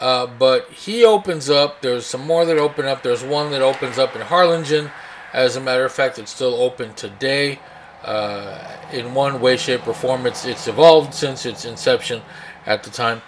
uh, 0.00 0.26
but 0.26 0.70
he 0.70 1.04
opens 1.04 1.50
up. 1.50 1.82
There's 1.82 2.06
some 2.06 2.26
more 2.26 2.44
that 2.44 2.56
open 2.56 2.86
up. 2.86 3.02
There's 3.02 3.24
one 3.24 3.50
that 3.50 3.60
opens 3.60 3.98
up 3.98 4.14
in 4.14 4.22
Harlingen. 4.22 4.90
As 5.32 5.56
a 5.56 5.60
matter 5.60 5.84
of 5.84 5.92
fact, 5.92 6.18
it's 6.18 6.30
still 6.30 6.54
open 6.54 6.94
today 6.94 7.58
uh, 8.04 8.76
in 8.92 9.14
one 9.14 9.40
way, 9.40 9.56
shape, 9.56 9.86
or 9.86 9.94
form. 9.94 10.24
It's 10.26 10.44
it's 10.46 10.68
evolved 10.68 11.12
since 11.12 11.44
its 11.44 11.64
inception 11.64 12.22
at 12.64 12.84
the 12.84 12.90
time. 12.90 13.22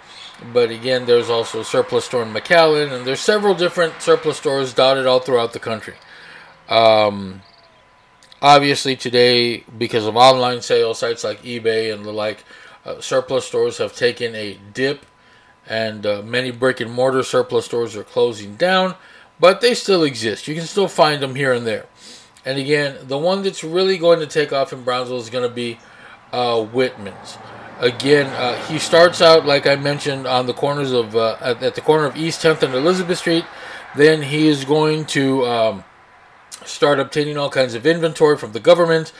But 0.53 0.71
again, 0.71 1.05
there's 1.05 1.29
also 1.29 1.61
a 1.61 1.65
surplus 1.65 2.05
store 2.05 2.23
in 2.23 2.33
McAllen, 2.33 2.91
and 2.91 3.05
there's 3.05 3.19
several 3.19 3.53
different 3.53 4.01
surplus 4.01 4.37
stores 4.37 4.73
dotted 4.73 5.05
all 5.05 5.19
throughout 5.19 5.53
the 5.53 5.59
country. 5.59 5.93
Um, 6.67 7.41
obviously, 8.41 8.95
today, 8.95 9.63
because 9.77 10.05
of 10.07 10.15
online 10.15 10.61
sales 10.61 10.99
sites 10.99 11.23
like 11.23 11.43
eBay 11.43 11.93
and 11.93 12.03
the 12.03 12.11
like, 12.11 12.43
uh, 12.85 12.99
surplus 12.99 13.45
stores 13.45 13.77
have 13.77 13.95
taken 13.95 14.33
a 14.33 14.57
dip, 14.73 15.05
and 15.67 16.05
uh, 16.05 16.21
many 16.23 16.49
brick 16.49 16.79
and 16.79 16.91
mortar 16.91 17.21
surplus 17.21 17.65
stores 17.65 17.95
are 17.95 18.03
closing 18.03 18.55
down, 18.55 18.95
but 19.39 19.61
they 19.61 19.75
still 19.75 20.03
exist. 20.03 20.47
You 20.47 20.55
can 20.55 20.65
still 20.65 20.87
find 20.87 21.21
them 21.21 21.35
here 21.35 21.53
and 21.53 21.67
there. 21.67 21.85
And 22.43 22.57
again, 22.57 22.97
the 23.03 23.19
one 23.19 23.43
that's 23.43 23.63
really 23.63 23.99
going 23.99 24.19
to 24.19 24.25
take 24.25 24.51
off 24.51 24.73
in 24.73 24.83
Brownsville 24.83 25.17
is 25.17 25.29
going 25.29 25.47
to 25.47 25.53
be 25.53 25.77
uh, 26.31 26.63
Whitman's. 26.63 27.37
Again, 27.81 28.27
uh, 28.27 28.63
he 28.67 28.77
starts 28.77 29.23
out 29.23 29.47
like 29.47 29.65
I 29.65 29.75
mentioned 29.75 30.27
on 30.27 30.45
the 30.45 30.53
corners 30.53 30.91
of 30.91 31.15
uh, 31.15 31.37
at, 31.41 31.63
at, 31.63 31.73
the 31.73 31.81
corner 31.81 32.05
of 32.05 32.15
East 32.15 32.43
10th 32.43 32.61
and 32.61 32.75
Elizabeth 32.75 33.17
Street. 33.17 33.43
Then 33.95 34.21
he 34.21 34.47
is 34.47 34.65
going 34.65 35.05
to 35.07 35.43
um, 35.47 35.83
start 36.63 36.99
obtaining 36.99 37.39
all 37.39 37.49
kinds 37.49 37.73
of 37.73 37.87
inventory 37.87 38.37
from 38.37 38.51
the 38.51 38.59
government, 38.59 39.11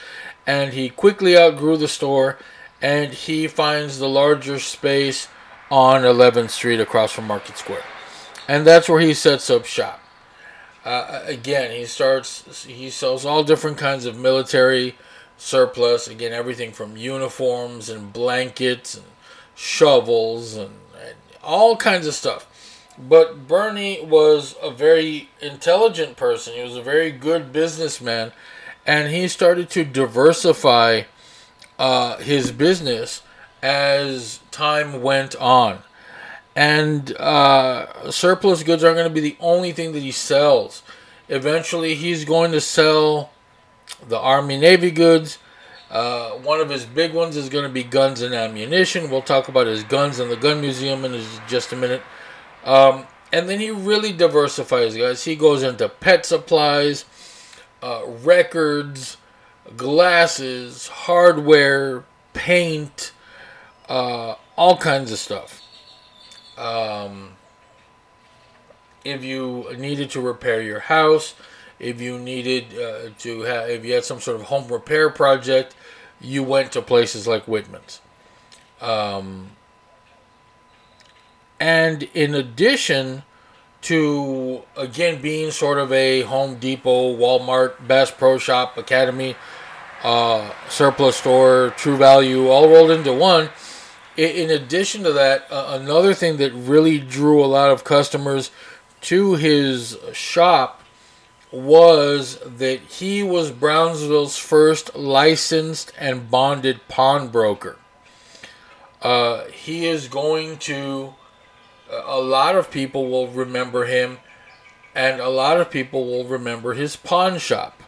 and 0.46 0.74
he 0.74 0.90
quickly 0.90 1.36
outgrew 1.36 1.76
the 1.76 1.88
store, 1.88 2.38
and 2.80 3.12
he 3.12 3.48
finds 3.48 3.98
the 3.98 4.08
larger 4.08 4.60
space 4.60 5.26
on 5.68 6.02
11th 6.02 6.50
Street 6.50 6.78
across 6.78 7.10
from 7.10 7.26
Market 7.26 7.58
Square, 7.58 7.82
and 8.46 8.64
that's 8.64 8.88
where 8.88 9.00
he 9.00 9.12
sets 9.12 9.50
up 9.50 9.66
shop. 9.66 10.00
Uh, 10.84 11.22
again, 11.26 11.72
he 11.72 11.84
starts. 11.84 12.64
He 12.64 12.90
sells 12.90 13.26
all 13.26 13.42
different 13.42 13.76
kinds 13.76 14.04
of 14.04 14.16
military 14.16 14.96
surplus. 15.42 16.06
Again, 16.06 16.32
everything 16.32 16.72
from 16.72 16.96
uniforms 16.96 17.88
and 17.88 18.12
blankets 18.12 18.94
and 18.94 19.04
shovels 19.54 20.56
and, 20.56 20.70
and 20.94 21.16
all 21.42 21.76
kinds 21.76 22.06
of 22.06 22.14
stuff. 22.14 22.46
But 22.96 23.48
Bernie 23.48 24.04
was 24.04 24.54
a 24.62 24.70
very 24.70 25.30
intelligent 25.40 26.16
person. 26.16 26.54
He 26.54 26.62
was 26.62 26.76
a 26.76 26.82
very 26.82 27.10
good 27.10 27.52
businessman, 27.52 28.32
and 28.86 29.12
he 29.12 29.26
started 29.28 29.68
to 29.70 29.84
diversify 29.84 31.02
uh, 31.78 32.18
his 32.18 32.52
business 32.52 33.22
as 33.62 34.40
time 34.50 35.02
went 35.02 35.34
on. 35.36 35.78
And 36.54 37.16
uh, 37.16 38.10
surplus 38.10 38.62
goods 38.62 38.84
aren't 38.84 38.98
going 38.98 39.08
to 39.08 39.14
be 39.14 39.20
the 39.20 39.36
only 39.40 39.72
thing 39.72 39.92
that 39.92 40.02
he 40.02 40.12
sells. 40.12 40.82
Eventually, 41.28 41.94
he's 41.94 42.24
going 42.24 42.52
to 42.52 42.60
sell 42.60 43.30
the 44.08 44.18
Army 44.18 44.58
Navy 44.58 44.90
goods. 44.90 45.38
Uh, 45.90 46.30
one 46.30 46.60
of 46.60 46.70
his 46.70 46.86
big 46.86 47.12
ones 47.12 47.36
is 47.36 47.48
going 47.48 47.64
to 47.64 47.70
be 47.70 47.84
guns 47.84 48.22
and 48.22 48.34
ammunition. 48.34 49.10
We'll 49.10 49.22
talk 49.22 49.48
about 49.48 49.66
his 49.66 49.84
guns 49.84 50.18
in 50.18 50.30
the 50.30 50.36
gun 50.36 50.60
museum 50.60 51.04
in 51.04 51.22
just 51.46 51.72
a 51.72 51.76
minute. 51.76 52.02
Um, 52.64 53.06
and 53.32 53.48
then 53.48 53.60
he 53.60 53.70
really 53.70 54.12
diversifies, 54.12 54.96
guys. 54.96 55.24
He 55.24 55.36
goes 55.36 55.62
into 55.62 55.88
pet 55.88 56.24
supplies, 56.24 57.04
uh, 57.82 58.02
records, 58.06 59.18
glasses, 59.76 60.88
hardware, 60.88 62.04
paint, 62.32 63.12
uh, 63.88 64.36
all 64.56 64.76
kinds 64.76 65.12
of 65.12 65.18
stuff. 65.18 65.62
Um, 66.56 67.32
if 69.04 69.24
you 69.24 69.66
needed 69.76 70.10
to 70.10 70.20
repair 70.20 70.62
your 70.62 70.80
house, 70.80 71.34
if 71.82 72.00
you 72.00 72.18
needed 72.18 72.66
uh, 72.78 73.10
to 73.18 73.40
have, 73.40 73.68
if 73.68 73.84
you 73.84 73.92
had 73.92 74.04
some 74.04 74.20
sort 74.20 74.40
of 74.40 74.46
home 74.46 74.68
repair 74.68 75.10
project, 75.10 75.74
you 76.20 76.42
went 76.42 76.72
to 76.72 76.80
places 76.80 77.26
like 77.26 77.44
Whitman's. 77.44 78.00
Um, 78.80 79.50
and 81.58 82.04
in 82.14 82.34
addition 82.34 83.24
to, 83.82 84.62
again, 84.76 85.20
being 85.20 85.50
sort 85.50 85.78
of 85.78 85.92
a 85.92 86.22
Home 86.22 86.56
Depot, 86.56 87.16
Walmart, 87.16 87.86
Bass 87.86 88.12
Pro 88.12 88.38
Shop, 88.38 88.78
Academy, 88.78 89.34
uh, 90.04 90.52
surplus 90.68 91.16
store, 91.16 91.74
True 91.76 91.96
Value, 91.96 92.48
all 92.48 92.68
rolled 92.68 92.92
into 92.92 93.12
one. 93.12 93.50
In 94.16 94.50
addition 94.50 95.02
to 95.04 95.12
that, 95.12 95.46
uh, 95.50 95.78
another 95.80 96.14
thing 96.14 96.36
that 96.36 96.52
really 96.52 96.98
drew 96.98 97.44
a 97.44 97.46
lot 97.46 97.70
of 97.70 97.82
customers 97.82 98.50
to 99.00 99.34
his 99.34 99.96
shop 100.12 100.81
was 101.52 102.38
that 102.44 102.80
he 102.80 103.22
was 103.22 103.50
Brownsville's 103.50 104.38
first 104.38 104.96
licensed 104.96 105.92
and 105.98 106.30
bonded 106.30 106.80
pawnbroker. 106.88 107.76
Uh, 109.02 109.44
he 109.46 109.86
is 109.86 110.08
going 110.08 110.56
to, 110.56 111.14
a 111.90 112.20
lot 112.20 112.56
of 112.56 112.70
people 112.70 113.10
will 113.10 113.28
remember 113.28 113.84
him, 113.84 114.18
and 114.94 115.20
a 115.20 115.28
lot 115.28 115.60
of 115.60 115.70
people 115.70 116.06
will 116.06 116.24
remember 116.24 116.72
his 116.72 116.96
pawn 116.96 117.38
shop. 117.38 117.82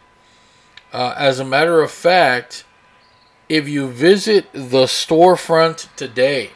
Uh, 0.93 1.15
as 1.17 1.39
a 1.39 1.45
matter 1.45 1.81
of 1.81 1.91
fact, 1.91 2.65
if 3.49 3.67
you 3.67 3.87
visit 3.87 4.51
the 4.53 4.85
storefront 4.85 5.93
today, 5.95 6.51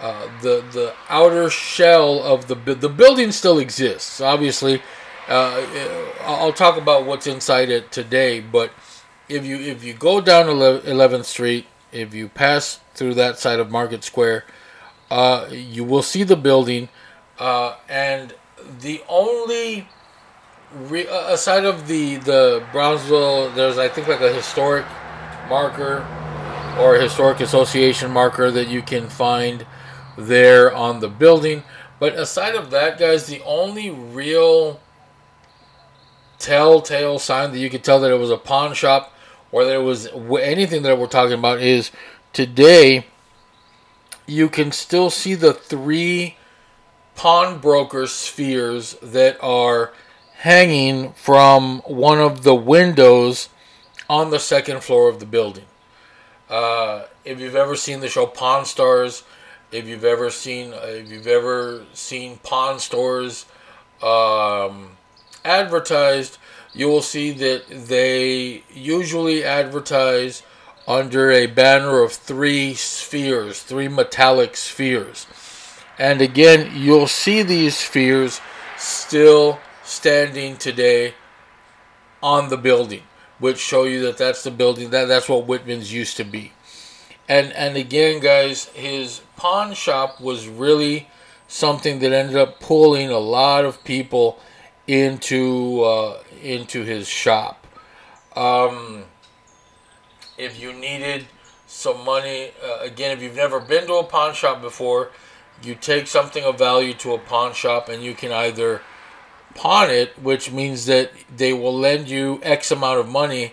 uh, 0.00 0.28
the 0.42 0.64
the 0.72 0.92
outer 1.08 1.48
shell 1.48 2.22
of 2.22 2.48
the 2.48 2.54
the 2.54 2.88
building 2.88 3.32
still 3.32 3.58
exists. 3.58 4.20
Obviously, 4.20 4.82
uh, 5.28 5.66
I'll 6.22 6.52
talk 6.52 6.76
about 6.76 7.06
what's 7.06 7.26
inside 7.26 7.70
it 7.70 7.90
today. 7.92 8.40
But 8.40 8.70
if 9.28 9.44
you 9.44 9.56
if 9.58 9.84
you 9.84 9.94
go 9.94 10.20
down 10.20 10.46
11th 10.46 11.24
Street, 11.24 11.66
if 11.92 12.14
you 12.14 12.28
pass 12.28 12.80
through 12.94 13.14
that 13.14 13.38
side 13.38 13.58
of 13.58 13.70
Market 13.70 14.04
Square, 14.04 14.44
uh, 15.10 15.48
you 15.50 15.84
will 15.84 16.02
see 16.02 16.22
the 16.22 16.36
building, 16.36 16.88
uh, 17.38 17.76
and 17.88 18.34
the 18.80 19.02
only 19.08 19.88
re- 20.74 21.06
uh, 21.06 21.32
aside 21.32 21.64
of 21.64 21.86
the 21.88 22.16
the 22.16 22.62
Brownsville, 22.72 23.50
there's 23.50 23.78
I 23.78 23.88
think 23.88 24.08
like 24.08 24.20
a 24.20 24.32
historic 24.32 24.84
marker 25.48 26.06
or 26.78 26.96
historic 26.96 27.40
association 27.40 28.10
marker 28.10 28.50
that 28.50 28.68
you 28.68 28.82
can 28.82 29.08
find 29.08 29.66
there 30.16 30.74
on 30.74 31.00
the 31.00 31.08
building. 31.08 31.62
But 32.00 32.14
aside 32.14 32.54
of 32.54 32.70
that, 32.72 32.98
guys, 32.98 33.26
the 33.26 33.40
only 33.44 33.90
real 33.90 34.80
telltale 36.44 37.18
sign 37.18 37.52
that 37.52 37.58
you 37.58 37.70
could 37.70 37.82
tell 37.82 37.98
that 38.00 38.10
it 38.10 38.18
was 38.18 38.30
a 38.30 38.36
pawn 38.36 38.74
shop 38.74 39.16
or 39.50 39.64
that 39.64 39.76
it 39.76 39.82
was 39.82 40.08
anything 40.42 40.82
that 40.82 40.98
we're 40.98 41.06
talking 41.06 41.38
about 41.38 41.58
is 41.58 41.90
today 42.34 43.06
you 44.26 44.50
can 44.50 44.70
still 44.70 45.08
see 45.08 45.34
the 45.34 45.54
three 45.54 46.36
pawnbroker 47.16 48.06
spheres 48.06 48.94
that 49.00 49.38
are 49.42 49.94
hanging 50.34 51.14
from 51.14 51.78
one 51.86 52.20
of 52.20 52.42
the 52.42 52.54
windows 52.54 53.48
on 54.10 54.30
the 54.30 54.38
second 54.38 54.82
floor 54.82 55.08
of 55.08 55.20
the 55.20 55.26
building. 55.26 55.64
Uh, 56.50 57.04
if 57.24 57.40
you've 57.40 57.56
ever 57.56 57.74
seen 57.74 58.00
the 58.00 58.08
show 58.08 58.26
Pawn 58.26 58.66
Stars, 58.66 59.22
if 59.72 59.88
you've 59.88 60.04
ever 60.04 60.28
seen 60.28 60.74
if 60.74 61.10
you've 61.10 61.26
ever 61.26 61.86
seen 61.94 62.36
pawn 62.42 62.78
stores 62.78 63.46
um, 64.02 64.93
advertised, 65.44 66.38
you 66.72 66.88
will 66.88 67.02
see 67.02 67.30
that 67.32 67.68
they 67.68 68.64
usually 68.72 69.44
advertise 69.44 70.42
under 70.86 71.30
a 71.30 71.46
banner 71.46 72.02
of 72.02 72.12
three 72.12 72.74
spheres, 72.74 73.62
three 73.62 73.88
metallic 73.88 74.56
spheres. 74.56 75.26
And 75.98 76.20
again, 76.20 76.72
you'll 76.74 77.06
see 77.06 77.42
these 77.42 77.76
spheres 77.76 78.40
still 78.76 79.60
standing 79.84 80.56
today 80.56 81.14
on 82.22 82.48
the 82.48 82.56
building, 82.56 83.02
which 83.38 83.58
show 83.58 83.84
you 83.84 84.02
that 84.02 84.18
that's 84.18 84.42
the 84.42 84.50
building 84.50 84.90
that 84.90 85.06
that's 85.06 85.28
what 85.28 85.46
Whitman's 85.46 85.92
used 85.92 86.16
to 86.16 86.24
be 86.24 86.52
and 87.28 87.52
and 87.52 87.76
again 87.76 88.20
guys 88.20 88.66
his 88.66 89.20
pawn 89.36 89.74
shop 89.74 90.20
was 90.20 90.48
really 90.48 91.08
something 91.48 91.98
that 92.00 92.12
ended 92.12 92.36
up 92.36 92.60
pulling 92.60 93.10
a 93.10 93.18
lot 93.18 93.64
of 93.64 93.82
people 93.84 94.38
into 94.86 95.82
uh, 95.82 96.22
into 96.42 96.82
his 96.82 97.08
shop 97.08 97.66
um, 98.36 99.04
if 100.36 100.60
you 100.60 100.72
needed 100.72 101.24
some 101.66 102.04
money 102.04 102.50
uh, 102.62 102.78
again 102.80 103.16
if 103.16 103.22
you've 103.22 103.36
never 103.36 103.60
been 103.60 103.86
to 103.86 103.94
a 103.94 104.04
pawn 104.04 104.34
shop 104.34 104.60
before 104.60 105.10
you 105.62 105.74
take 105.74 106.06
something 106.06 106.44
of 106.44 106.58
value 106.58 106.92
to 106.92 107.14
a 107.14 107.18
pawn 107.18 107.52
shop 107.52 107.88
and 107.88 108.02
you 108.02 108.14
can 108.14 108.32
either 108.32 108.82
pawn 109.54 109.88
it 109.88 110.18
which 110.20 110.50
means 110.50 110.86
that 110.86 111.10
they 111.34 111.52
will 111.52 111.76
lend 111.76 112.08
you 112.08 112.40
x 112.42 112.70
amount 112.70 113.00
of 113.00 113.08
money 113.08 113.52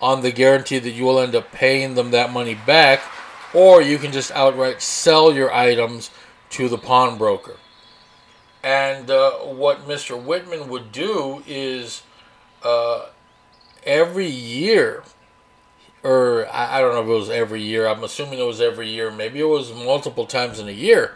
on 0.00 0.22
the 0.22 0.32
guarantee 0.32 0.78
that 0.78 0.90
you 0.90 1.04
will 1.04 1.18
end 1.18 1.34
up 1.34 1.52
paying 1.52 1.94
them 1.94 2.10
that 2.10 2.32
money 2.32 2.54
back, 2.54 3.00
or 3.54 3.80
you 3.80 3.98
can 3.98 4.12
just 4.12 4.30
outright 4.32 4.82
sell 4.82 5.32
your 5.32 5.52
items 5.52 6.10
to 6.50 6.68
the 6.68 6.78
pawnbroker. 6.78 7.56
And 8.66 9.12
uh, 9.12 9.30
what 9.34 9.86
Mr. 9.86 10.20
Whitman 10.20 10.68
would 10.68 10.90
do 10.90 11.44
is 11.46 12.02
uh, 12.64 13.06
every 13.84 14.26
year, 14.26 15.04
or 16.02 16.48
I, 16.48 16.78
I 16.78 16.80
don't 16.80 16.92
know 16.92 17.02
if 17.02 17.06
it 17.06 17.12
was 17.12 17.30
every 17.30 17.62
year, 17.62 17.86
I'm 17.86 18.02
assuming 18.02 18.40
it 18.40 18.44
was 18.44 18.60
every 18.60 18.88
year, 18.90 19.12
maybe 19.12 19.38
it 19.38 19.44
was 19.44 19.72
multiple 19.72 20.26
times 20.26 20.58
in 20.58 20.66
a 20.66 20.72
year, 20.72 21.14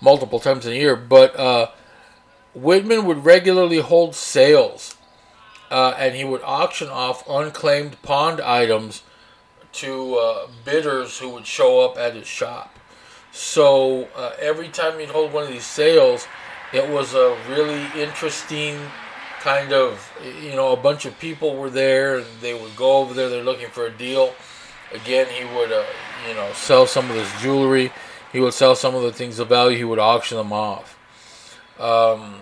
multiple 0.00 0.38
times 0.38 0.66
in 0.66 0.72
a 0.72 0.76
year, 0.76 0.94
but 0.94 1.36
uh, 1.36 1.72
Whitman 2.54 3.06
would 3.06 3.24
regularly 3.24 3.80
hold 3.80 4.14
sales 4.14 4.94
uh, 5.72 5.96
and 5.98 6.14
he 6.14 6.24
would 6.24 6.42
auction 6.44 6.86
off 6.86 7.28
unclaimed 7.28 8.00
pawned 8.02 8.40
items 8.40 9.02
to 9.72 10.14
uh, 10.14 10.46
bidders 10.64 11.18
who 11.18 11.30
would 11.30 11.44
show 11.48 11.80
up 11.80 11.98
at 11.98 12.14
his 12.14 12.28
shop. 12.28 12.72
So 13.32 14.06
uh, 14.14 14.30
every 14.38 14.68
time 14.68 15.00
he'd 15.00 15.08
hold 15.08 15.32
one 15.32 15.42
of 15.42 15.48
these 15.48 15.66
sales, 15.66 16.28
it 16.74 16.88
was 16.90 17.14
a 17.14 17.36
really 17.48 17.86
interesting 18.00 18.76
kind 19.40 19.72
of, 19.72 20.12
you 20.42 20.56
know, 20.56 20.72
a 20.72 20.76
bunch 20.76 21.04
of 21.04 21.16
people 21.20 21.56
were 21.56 21.70
there 21.70 22.18
and 22.18 22.26
they 22.40 22.52
would 22.52 22.74
go 22.74 22.96
over 22.96 23.14
there, 23.14 23.28
they're 23.28 23.44
looking 23.44 23.68
for 23.68 23.86
a 23.86 23.90
deal. 23.90 24.34
Again, 24.92 25.26
he 25.28 25.44
would, 25.54 25.70
uh, 25.70 25.84
you 26.28 26.34
know, 26.34 26.50
sell 26.52 26.86
some 26.86 27.10
of 27.10 27.16
his 27.16 27.30
jewelry. 27.40 27.92
He 28.32 28.40
would 28.40 28.54
sell 28.54 28.74
some 28.74 28.94
of 28.94 29.02
the 29.02 29.12
things 29.12 29.38
of 29.38 29.48
value. 29.48 29.76
He 29.76 29.84
would 29.84 30.00
auction 30.00 30.36
them 30.36 30.52
off. 30.52 30.98
Um, 31.78 32.40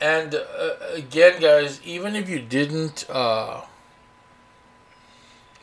and 0.00 0.34
uh, 0.34 0.70
again, 0.92 1.40
guys, 1.40 1.80
even 1.84 2.16
if 2.16 2.28
you 2.28 2.40
didn't 2.40 3.06
uh, 3.08 3.62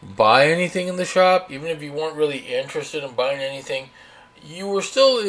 buy 0.01 0.47
anything 0.47 0.87
in 0.87 0.95
the 0.95 1.05
shop, 1.05 1.51
even 1.51 1.67
if 1.67 1.81
you 1.81 1.91
weren't 1.91 2.15
really 2.15 2.39
interested 2.39 3.03
in 3.03 3.13
buying 3.13 3.39
anything, 3.39 3.89
you 4.43 4.67
were 4.67 4.81
still 4.81 5.19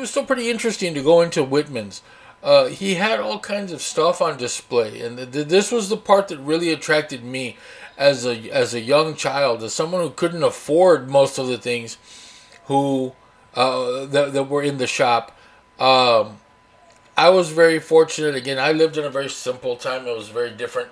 was 0.00 0.10
still 0.10 0.24
pretty 0.24 0.50
interesting 0.50 0.94
to 0.94 1.02
go 1.02 1.20
into 1.20 1.44
Whitman's. 1.44 2.02
Uh, 2.42 2.66
he 2.66 2.94
had 2.94 3.20
all 3.20 3.38
kinds 3.38 3.70
of 3.70 3.82
stuff 3.82 4.22
on 4.22 4.38
display, 4.38 5.00
and 5.02 5.32
th- 5.32 5.48
this 5.48 5.70
was 5.70 5.88
the 5.88 5.96
part 5.96 6.28
that 6.28 6.38
really 6.38 6.72
attracted 6.72 7.22
me 7.22 7.56
as 7.98 8.24
a 8.24 8.50
as 8.50 8.72
a 8.72 8.80
young 8.80 9.14
child, 9.14 9.62
as 9.62 9.74
someone 9.74 10.00
who 10.00 10.10
couldn't 10.10 10.42
afford 10.42 11.10
most 11.10 11.38
of 11.38 11.48
the 11.48 11.58
things, 11.58 11.98
who 12.64 13.12
uh, 13.54 14.06
that, 14.06 14.32
that 14.32 14.44
were 14.44 14.62
in 14.62 14.78
the 14.78 14.86
shop. 14.86 15.36
Um, 15.78 16.38
I 17.16 17.28
was 17.28 17.50
very 17.50 17.78
fortunate. 17.78 18.34
Again, 18.34 18.58
I 18.58 18.72
lived 18.72 18.96
in 18.96 19.04
a 19.04 19.10
very 19.10 19.28
simple 19.28 19.76
time. 19.76 20.06
It 20.06 20.16
was 20.16 20.28
very 20.28 20.50
different. 20.50 20.88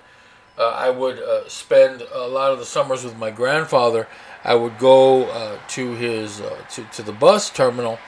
Uh, 0.58 0.68
I 0.68 0.90
would 0.90 1.18
uh, 1.18 1.48
spend 1.48 2.02
a 2.12 2.26
lot 2.26 2.50
of 2.50 2.58
the 2.58 2.66
summers 2.66 3.04
with 3.04 3.16
my 3.16 3.30
grandfather. 3.30 4.08
I 4.44 4.54
would 4.54 4.78
go 4.78 5.24
uh, 5.24 5.58
to 5.68 5.94
his 5.94 6.40
uh, 6.40 6.58
to, 6.72 6.84
to 6.84 7.02
the 7.02 7.12
bus 7.12 7.48
terminal, 7.48 7.98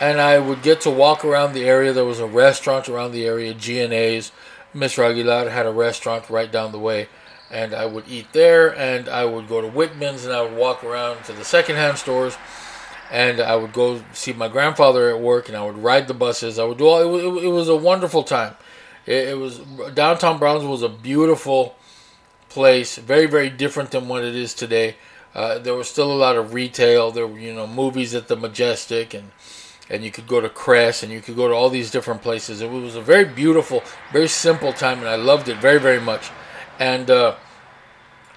and 0.00 0.20
I 0.20 0.38
would 0.38 0.62
get 0.62 0.80
to 0.82 0.90
walk 0.90 1.24
around 1.24 1.52
the 1.52 1.64
area. 1.64 1.92
There 1.92 2.04
was 2.04 2.20
a 2.20 2.26
restaurant 2.26 2.88
around 2.88 3.12
the 3.12 3.26
area, 3.26 3.54
G&A's. 3.54 4.32
Mr. 4.74 5.50
Had 5.50 5.66
a 5.66 5.72
restaurant 5.72 6.28
right 6.28 6.52
down 6.52 6.72
the 6.72 6.78
way, 6.78 7.08
and 7.50 7.74
I 7.74 7.86
would 7.86 8.06
eat 8.08 8.32
there. 8.32 8.76
And 8.76 9.08
I 9.08 9.24
would 9.24 9.48
go 9.48 9.60
to 9.60 9.68
Whitman's, 9.68 10.24
and 10.24 10.34
I 10.34 10.42
would 10.42 10.56
walk 10.56 10.84
around 10.84 11.24
to 11.24 11.32
the 11.32 11.44
secondhand 11.44 11.98
stores 11.98 12.36
and 13.10 13.40
I 13.40 13.56
would 13.56 13.72
go 13.72 14.02
see 14.12 14.32
my 14.32 14.48
grandfather 14.48 15.10
at 15.10 15.20
work, 15.20 15.48
and 15.48 15.56
I 15.56 15.64
would 15.64 15.78
ride 15.78 16.08
the 16.08 16.14
buses. 16.14 16.58
I 16.58 16.64
would 16.64 16.78
do 16.78 16.86
all. 16.86 17.00
It 17.00 17.06
was, 17.06 17.44
it 17.44 17.48
was 17.48 17.68
a 17.68 17.76
wonderful 17.76 18.22
time. 18.22 18.54
It, 19.06 19.28
it, 19.28 19.38
was 19.38 19.58
downtown 19.94 20.38
Brownsville 20.38 20.70
was 20.70 20.82
a 20.82 20.88
beautiful 20.88 21.76
place, 22.48 22.96
very 22.96 23.26
very 23.26 23.50
different 23.50 23.90
than 23.90 24.08
what 24.08 24.24
it 24.24 24.34
is 24.34 24.54
today. 24.54 24.96
Uh, 25.34 25.58
there 25.58 25.74
was 25.74 25.88
still 25.88 26.12
a 26.12 26.16
lot 26.16 26.36
of 26.36 26.52
retail. 26.52 27.10
There 27.10 27.26
were 27.26 27.38
you 27.38 27.54
know 27.54 27.66
movies 27.66 28.14
at 28.14 28.28
the 28.28 28.36
Majestic, 28.36 29.14
and 29.14 29.30
and 29.90 30.04
you 30.04 30.10
could 30.10 30.26
go 30.26 30.40
to 30.40 30.48
Crest, 30.48 31.02
and 31.02 31.12
you 31.12 31.20
could 31.20 31.36
go 31.36 31.48
to 31.48 31.54
all 31.54 31.70
these 31.70 31.90
different 31.90 32.22
places. 32.22 32.60
It 32.60 32.70
was 32.70 32.96
a 32.96 33.00
very 33.00 33.24
beautiful, 33.24 33.82
very 34.12 34.28
simple 34.28 34.72
time, 34.72 34.98
and 34.98 35.08
I 35.08 35.16
loved 35.16 35.48
it 35.48 35.58
very 35.58 35.78
very 35.78 36.00
much. 36.00 36.30
And 36.78 37.10
uh, 37.10 37.36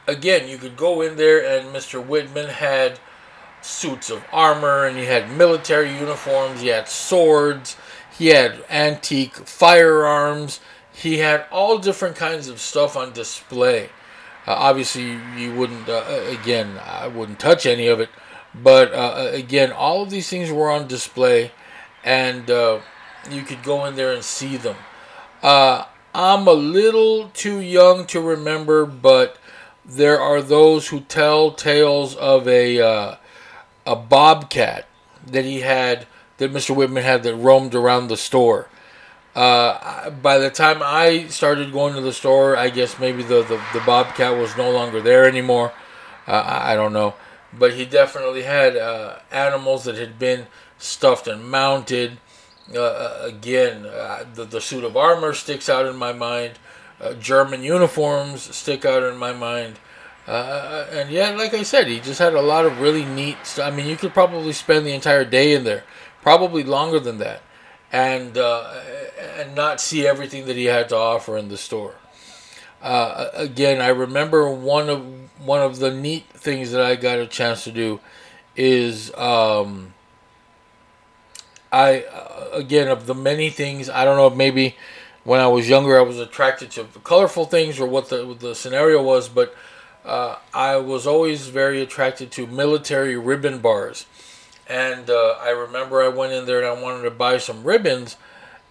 again, 0.07 0.47
you 0.47 0.57
could 0.57 0.77
go 0.77 1.01
in 1.01 1.15
there, 1.17 1.45
and 1.45 1.75
Mr. 1.75 2.03
Whitman 2.05 2.49
had 2.49 2.99
suits 3.61 4.09
of 4.09 4.23
armor 4.31 4.85
and 4.85 4.97
he 4.97 5.05
had 5.05 5.31
military 5.31 5.93
uniforms, 5.93 6.61
he 6.61 6.67
had 6.67 6.87
swords, 6.87 7.77
he 8.17 8.27
had 8.27 8.63
antique 8.69 9.35
firearms, 9.35 10.59
he 10.91 11.19
had 11.19 11.45
all 11.51 11.77
different 11.77 12.15
kinds 12.15 12.47
of 12.47 12.59
stuff 12.59 12.97
on 12.97 13.13
display. 13.13 13.89
Uh, 14.47 14.53
obviously, 14.53 15.19
you 15.37 15.53
wouldn't, 15.53 15.87
uh, 15.87 16.03
again, 16.41 16.79
I 16.83 17.07
wouldn't 17.07 17.39
touch 17.39 17.65
any 17.65 17.87
of 17.87 17.99
it, 17.99 18.09
but 18.53 18.93
uh, 18.93 19.29
again, 19.31 19.71
all 19.71 20.03
of 20.03 20.09
these 20.09 20.29
things 20.29 20.51
were 20.51 20.69
on 20.69 20.87
display 20.87 21.51
and 22.03 22.49
uh, 22.49 22.79
you 23.29 23.43
could 23.43 23.63
go 23.63 23.85
in 23.85 23.95
there 23.95 24.13
and 24.13 24.23
see 24.23 24.57
them. 24.57 24.75
Uh, 25.41 25.85
I'm 26.13 26.47
a 26.47 26.53
little 26.53 27.29
too 27.29 27.59
young 27.59 28.05
to 28.07 28.19
remember, 28.19 28.85
but 28.85 29.37
there 29.85 30.19
are 30.19 30.41
those 30.41 30.89
who 30.89 31.01
tell 31.01 31.51
tales 31.51 32.15
of 32.15 32.47
a 32.47 32.81
uh, 32.81 33.15
a 33.85 33.95
bobcat 33.95 34.87
that 35.25 35.45
he 35.45 35.61
had 35.61 36.05
that 36.37 36.51
Mr. 36.51 36.75
Whitman 36.75 37.03
had 37.03 37.23
that 37.23 37.35
roamed 37.35 37.75
around 37.75 38.07
the 38.07 38.17
store. 38.17 38.67
Uh, 39.35 40.09
by 40.09 40.37
the 40.37 40.49
time 40.49 40.81
I 40.83 41.27
started 41.27 41.71
going 41.71 41.93
to 41.93 42.01
the 42.01 42.11
store, 42.11 42.57
I 42.57 42.69
guess 42.69 42.99
maybe 42.99 43.23
the, 43.23 43.43
the, 43.43 43.61
the 43.73 43.81
bobcat 43.85 44.37
was 44.37 44.57
no 44.57 44.69
longer 44.71 45.01
there 45.01 45.25
anymore. 45.25 45.71
Uh, 46.27 46.31
I, 46.31 46.73
I 46.73 46.75
don't 46.75 46.93
know. 46.93 47.15
But 47.53 47.73
he 47.73 47.85
definitely 47.85 48.43
had 48.43 48.77
uh, 48.77 49.19
animals 49.31 49.83
that 49.83 49.95
had 49.95 50.17
been 50.17 50.47
stuffed 50.77 51.27
and 51.27 51.49
mounted. 51.49 52.17
Uh, 52.73 52.79
uh, 52.79 53.21
again, 53.23 53.85
uh, 53.85 54.25
the, 54.33 54.45
the 54.45 54.61
suit 54.61 54.83
of 54.83 54.95
armor 54.95 55.33
sticks 55.33 55.69
out 55.69 55.85
in 55.85 55.95
my 55.95 56.13
mind. 56.13 56.53
German 57.19 57.63
uniforms 57.63 58.55
stick 58.55 58.85
out 58.85 59.01
in 59.01 59.17
my 59.17 59.33
mind. 59.33 59.79
Uh, 60.27 60.85
and 60.91 61.09
yeah, 61.09 61.31
like 61.31 61.53
I 61.53 61.63
said, 61.63 61.87
he 61.87 61.99
just 61.99 62.19
had 62.19 62.35
a 62.35 62.41
lot 62.41 62.65
of 62.65 62.79
really 62.79 63.05
neat 63.05 63.37
stuff. 63.43 63.71
I 63.71 63.75
mean, 63.75 63.87
you 63.87 63.97
could 63.97 64.13
probably 64.13 64.53
spend 64.53 64.85
the 64.85 64.93
entire 64.93 65.25
day 65.25 65.53
in 65.53 65.63
there, 65.63 65.83
probably 66.21 66.63
longer 66.63 66.99
than 66.99 67.17
that, 67.17 67.41
and 67.91 68.37
uh, 68.37 68.81
and 69.37 69.55
not 69.55 69.81
see 69.81 70.05
everything 70.05 70.45
that 70.45 70.55
he 70.55 70.65
had 70.65 70.89
to 70.89 70.95
offer 70.95 71.37
in 71.37 71.49
the 71.49 71.57
store. 71.57 71.95
Uh, 72.81 73.29
again, 73.33 73.81
I 73.81 73.87
remember 73.87 74.49
one 74.49 74.89
of 74.89 75.20
one 75.43 75.61
of 75.61 75.79
the 75.79 75.91
neat 75.93 76.25
things 76.33 76.71
that 76.71 76.81
I 76.81 76.95
got 76.95 77.19
a 77.19 77.27
chance 77.27 77.63
to 77.65 77.71
do 77.71 77.99
is 78.55 79.13
um, 79.15 79.93
I 81.71 82.03
uh, 82.03 82.49
again 82.53 82.87
of 82.87 83.07
the 83.07 83.15
many 83.15 83.49
things 83.49 83.89
I 83.89 84.03
don't 84.05 84.17
know 84.17 84.29
maybe 84.35 84.75
when 85.23 85.39
I 85.39 85.47
was 85.47 85.69
younger 85.69 85.97
I 85.97 86.01
was 86.01 86.19
attracted 86.19 86.71
to 86.71 86.85
colorful 87.03 87.45
things 87.45 87.79
or 87.79 87.87
what 87.87 88.09
the 88.09 88.25
what 88.25 88.39
the 88.39 88.55
scenario 88.55 89.01
was, 89.01 89.29
but 89.29 89.55
uh, 90.03 90.37
I 90.53 90.77
was 90.77 91.05
always 91.05 91.47
very 91.47 91.81
attracted 91.81 92.31
to 92.31 92.47
military 92.47 93.15
ribbon 93.17 93.59
bars. 93.59 94.05
And 94.67 95.09
uh, 95.09 95.35
I 95.41 95.49
remember 95.49 96.01
I 96.01 96.07
went 96.07 96.33
in 96.33 96.45
there 96.45 96.59
and 96.59 96.67
I 96.67 96.81
wanted 96.81 97.03
to 97.03 97.11
buy 97.11 97.37
some 97.37 97.63
ribbons, 97.63 98.15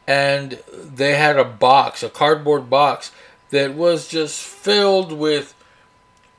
and 0.07 0.59
they 0.69 1.15
had 1.15 1.39
a 1.39 1.45
box, 1.45 2.03
a 2.03 2.09
cardboard 2.09 2.71
box, 2.71 3.13
that 3.51 3.75
was 3.75 4.09
just 4.09 4.43
filled 4.43 5.13
with 5.13 5.55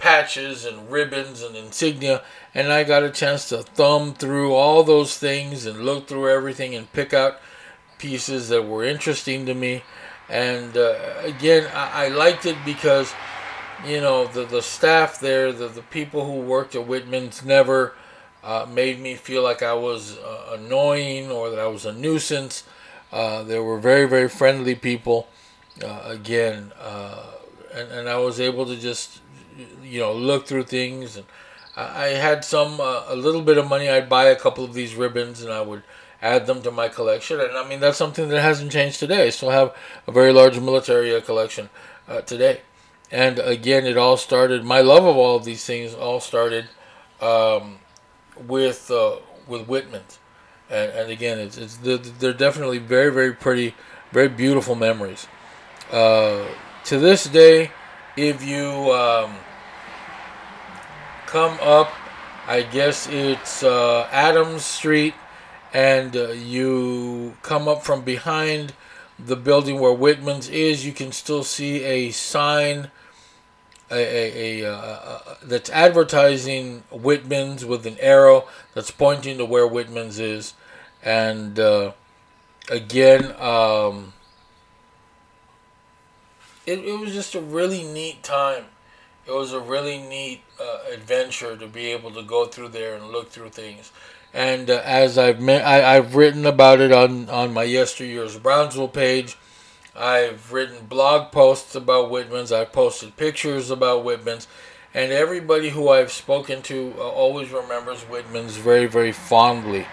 patches 0.02 0.66
and 0.66 0.92
ribbons 0.92 1.44
and 1.44 1.56
insignia. 1.56 2.24
And 2.56 2.74
I 2.74 2.84
got 2.84 3.04
a 3.04 3.12
chance 3.12 3.48
to 3.50 3.60
thumb 3.62 4.14
through 4.14 4.54
all 4.54 4.84
those 4.84 5.18
things 5.18 5.66
and 5.66 5.86
look 5.86 6.08
through 6.08 6.30
everything 6.30 6.74
and 6.76 6.92
pick 6.92 7.14
out 7.14 7.40
pieces 8.00 8.50
that 8.50 8.64
were 8.64 8.84
interesting 8.84 9.46
to 9.46 9.54
me. 9.54 9.84
And 10.28 10.76
uh, 10.76 10.96
again, 11.22 11.70
I, 11.74 12.06
I 12.06 12.08
liked 12.10 12.46
it 12.46 12.58
because 12.66 13.14
you 13.86 14.00
know, 14.00 14.28
the, 14.28 14.46
the 14.46 14.62
staff 14.62 15.20
there, 15.20 15.52
the, 15.52 15.68
the 15.68 15.82
people 15.82 16.26
who 16.26 16.42
worked 16.42 16.76
at 16.76 16.88
Whitman's 16.88 17.44
never 17.44 17.96
uh, 18.44 18.66
made 18.72 19.00
me 19.00 19.16
feel 19.16 19.44
like 19.44 19.64
I 19.64 19.74
was 19.74 20.18
uh, 20.18 20.58
annoying 20.60 21.32
or 21.32 21.50
that 21.50 21.60
I 21.60 21.68
was 21.68 21.86
a 21.86 21.94
nuisance. 21.94 22.64
Uh, 23.12 23.44
they 23.44 23.60
were 23.60 23.80
very, 23.80 24.08
very 24.08 24.30
friendly 24.30 24.76
people. 24.76 25.28
Uh, 25.84 26.02
again, 26.06 26.72
uh, 26.80 27.24
and, 27.74 27.92
and 27.92 28.10
I 28.10 28.18
was 28.18 28.40
able 28.40 28.66
to 28.66 28.76
just, 28.76 29.21
you 29.84 30.00
know, 30.00 30.14
look 30.14 30.48
through 30.48 30.64
things. 30.64 31.18
And 31.18 31.26
I, 31.76 32.08
had 32.10 32.44
some, 32.44 32.80
uh, 32.80 33.06
a 33.08 33.16
little 33.16 33.42
bit 33.42 33.58
of 33.58 33.68
money. 33.68 33.90
I'd 33.90 34.10
buy 34.10 34.26
a 34.26 34.36
couple 34.36 34.64
of 34.64 34.74
these 34.74 34.96
ribbons 34.96 35.42
and 35.42 35.52
I 35.52 35.62
would 35.62 35.84
add 36.22 36.46
them 36.46 36.62
to 36.64 36.72
my 36.72 36.88
collection. 36.88 37.40
And 37.40 37.58
I 37.58 37.68
mean, 37.68 37.80
that's 37.80 37.98
something 37.98 38.30
that 38.30 38.42
hasn't 38.42 38.72
changed 38.72 39.00
today. 39.00 39.28
I 39.28 39.30
still 39.30 39.50
have 39.50 39.76
a 40.08 40.12
very 40.12 40.34
large 40.34 40.60
military 40.60 41.20
collection 41.22 41.70
today 42.26 42.62
and 43.12 43.40
again, 43.40 43.86
it 43.86 43.98
all 43.98 44.18
started. 44.18 44.64
My 44.64 44.82
love 44.82 45.06
of 45.06 45.18
all 45.18 45.36
of 45.36 45.44
these 45.44 45.66
things 45.66 45.94
all 45.94 46.20
started 46.20 46.70
um, 47.20 47.80
with 48.48 48.90
uh, 48.90 49.18
with 49.48 49.68
Whitman's, 49.68 50.20
and, 50.70 50.92
and 50.92 51.12
again, 51.12 51.38
it's, 51.38 51.58
it's 51.58 51.78
they're 51.78 52.34
definitely 52.34 52.78
very 52.78 53.12
very 53.12 53.34
pretty, 53.34 53.76
very 54.12 54.30
beautiful 54.30 54.76
memories. 54.76 55.28
Uh, 55.92 56.46
to 56.86 56.98
this 56.98 57.26
day, 57.26 57.72
if 58.15 58.43
you 58.43 58.91
um, 58.91 59.36
come 61.28 61.58
up, 61.62 61.91
I 62.47 62.63
guess 62.63 63.08
it's 63.08 63.63
uh, 63.63 64.08
Adams 64.12 64.65
Street, 64.65 65.13
and 65.74 66.15
uh, 66.15 66.32
you 66.32 67.38
come 67.41 67.67
up 67.67 67.84
from 67.84 68.02
behind 68.02 68.74
the 69.17 69.36
building 69.36 69.80
where 69.80 69.93
Whitman's 69.93 70.50
is, 70.50 70.86
you 70.86 70.93
can 70.93 71.12
still 71.12 71.43
see 71.43 71.84
a 71.84 72.12
sign 72.12 72.89
a, 73.91 73.95
a, 73.95 74.62
a, 74.62 74.74
uh, 74.74 75.36
that's 75.43 75.69
advertising 75.69 76.84
Whitman's 76.91 77.65
with 77.65 77.86
an 77.86 77.97
arrow 78.00 78.47
that's 78.74 78.89
pointing 78.89 79.38
to 79.38 79.45
where 79.45 79.67
Whitman's 79.67 80.17
is, 80.17 80.54
and 81.04 81.60
uh, 81.60 81.91
again, 82.69 83.36
um, 83.39 84.13
it, 86.65 86.80
it 86.80 87.00
was 87.00 87.13
just 87.13 87.36
a 87.36 87.41
really 87.41 87.84
neat 87.84 88.24
time. 88.24 88.65
It 89.28 89.32
was 89.32 89.54
a 89.54 89.60
really 89.60 90.00
neat 90.00 90.41
uh, 90.60 90.91
adventure 90.91 91.56
to 91.56 91.67
be 91.67 91.88
able 91.91 92.12
to 92.12 92.24
go 92.24 92.45
through 92.45 92.69
there 92.69 92.95
and 92.95 93.10
look 93.10 93.30
through 93.30 93.50
things. 93.50 93.91
And 94.34 94.69
uh, 94.69 94.82
as 94.84 95.17
I've 95.17 95.39
me- 95.41 95.56
I, 95.62 95.97
I've 95.97 96.15
written 96.15 96.45
about 96.45 96.80
it 96.80 96.91
on, 96.91 97.30
on 97.30 97.54
my 97.54 97.63
yesteryear's 97.63 98.38
Brownsville 98.38 98.88
page, 98.88 99.38
I've 99.95 100.52
written 100.52 100.86
blog 100.86 101.32
posts 101.32 101.76
about 101.76 102.10
Whitman's. 102.10 102.52
I've 102.52 102.71
posted 102.71 103.17
pictures 103.17 103.69
about 103.69 104.04
Whitman's. 104.04 104.47
And 104.93 105.12
everybody 105.12 105.69
who 105.69 105.89
I've 105.89 106.12
spoken 106.12 106.62
to 106.63 106.93
uh, 106.97 107.02
always 107.02 107.52
remembers 107.52 108.02
Whitman's 108.04 108.58
very, 108.58 108.88
very 108.88 109.12
fondly. 109.12 109.86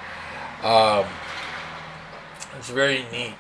Um, 0.63 1.07
it's 2.57 2.71
very 2.71 3.05
neat. 3.13 3.35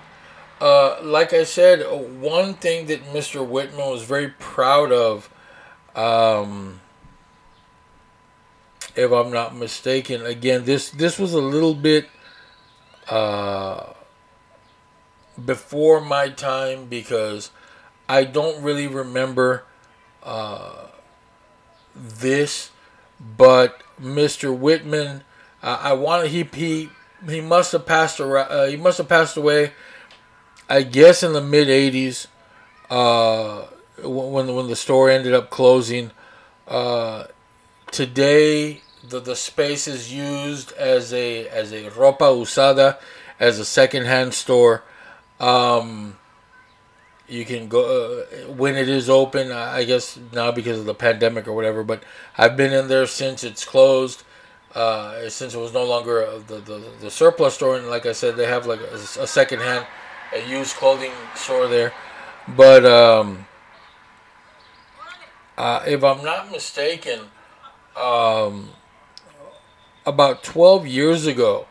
Uh, 0.61 0.99
like 1.03 1.33
I 1.33 1.44
said, 1.44 1.83
one 2.21 2.55
thing 2.55 2.87
that 2.87 3.05
Mr. 3.12 3.47
Whitman 3.47 3.90
was 3.90 4.03
very 4.03 4.29
proud 4.29 4.90
of, 4.90 5.31
um, 5.94 6.81
if 8.97 9.12
I'm 9.12 9.31
not 9.31 9.55
mistaken, 9.55 10.27
again, 10.27 10.64
this 10.64 10.90
this 10.90 11.16
was 11.16 11.33
a 11.33 11.40
little 11.40 11.75
bit 11.75 12.09
uh, 13.09 13.92
before 15.44 16.01
my 16.01 16.29
time 16.29 16.87
because 16.87 17.53
I 18.09 18.25
don't 18.25 18.61
really 18.61 18.88
remember 18.88 19.64
uh, 20.25 20.88
this, 21.94 22.73
but 23.21 23.83
Mr. 24.01 24.57
Whitman, 24.57 25.23
I 25.62 25.92
wanted 25.92 26.31
he 26.31 26.42
he 26.53 26.90
he 27.29 27.40
must 27.40 27.71
have 27.73 27.87
passed 27.87 28.18
around, 28.18 28.51
uh, 28.51 28.66
he 28.66 28.77
must 28.77 28.99
have 28.99 29.09
passed 29.09 29.37
away. 29.37 29.73
I 30.68 30.83
guess 30.83 31.22
in 31.22 31.33
the 31.33 31.40
mid 31.40 31.68
'80s, 31.68 32.26
uh, 32.90 33.66
when 34.02 34.54
when 34.54 34.68
the 34.68 34.76
store 34.76 35.11
ended 35.11 35.35
up 35.35 35.50
closing. 35.50 36.11
Uh, 36.66 37.24
today, 37.90 38.83
the 39.07 39.20
the 39.20 39.37
space 39.37 39.88
is 39.88 40.12
used 40.12 40.72
as 40.72 41.12
a 41.12 41.48
as 41.48 41.72
a 41.72 41.90
ropa 41.90 42.20
usada, 42.20 42.98
as 43.40 43.59
a 43.59 43.64
secondhand 43.64 44.35
store. 44.35 44.83
Um, 45.40 46.18
you 47.28 47.44
can 47.44 47.68
go 47.68 48.24
uh, 48.24 48.52
when 48.52 48.76
it 48.76 48.88
is 48.88 49.09
open. 49.09 49.52
I 49.52 49.85
guess 49.85 50.18
now 50.33 50.50
because 50.50 50.78
of 50.78 50.87
the 50.87 50.94
pandemic 50.94 51.46
or 51.46 51.52
whatever. 51.52 51.83
But 51.85 52.02
I've 52.37 52.57
been 52.57 52.72
in 52.72 52.88
there 52.88 53.07
since 53.07 53.44
it's 53.44 53.64
closed. 53.64 54.24
Uh, 54.74 55.28
since 55.31 55.54
it 55.54 55.59
was 55.59 55.72
no 55.72 55.85
longer 55.85 56.38
the, 56.46 56.59
the 56.61 56.83
the 57.00 57.11
surplus 57.11 57.54
store, 57.54 57.76
and 57.76 57.88
like 57.88 58.04
I 58.04 58.12
said, 58.12 58.37
they 58.37 58.46
have 58.46 58.66
like 58.66 58.81
a, 58.81 58.94
a 58.94 59.26
secondhand, 59.26 59.87
a 60.34 60.48
used 60.48 60.76
clothing 60.76 61.12
store 61.34 61.68
there. 61.68 61.92
But 62.56 62.84
um, 62.84 63.46
uh, 65.56 65.82
if 65.86 66.02
I'm 66.04 66.24
not 66.24 66.50
mistaken, 66.50 67.20
um, 67.96 68.70
about 70.06 70.42
12 70.42 70.86
years 70.86 71.26
ago, 71.26 71.66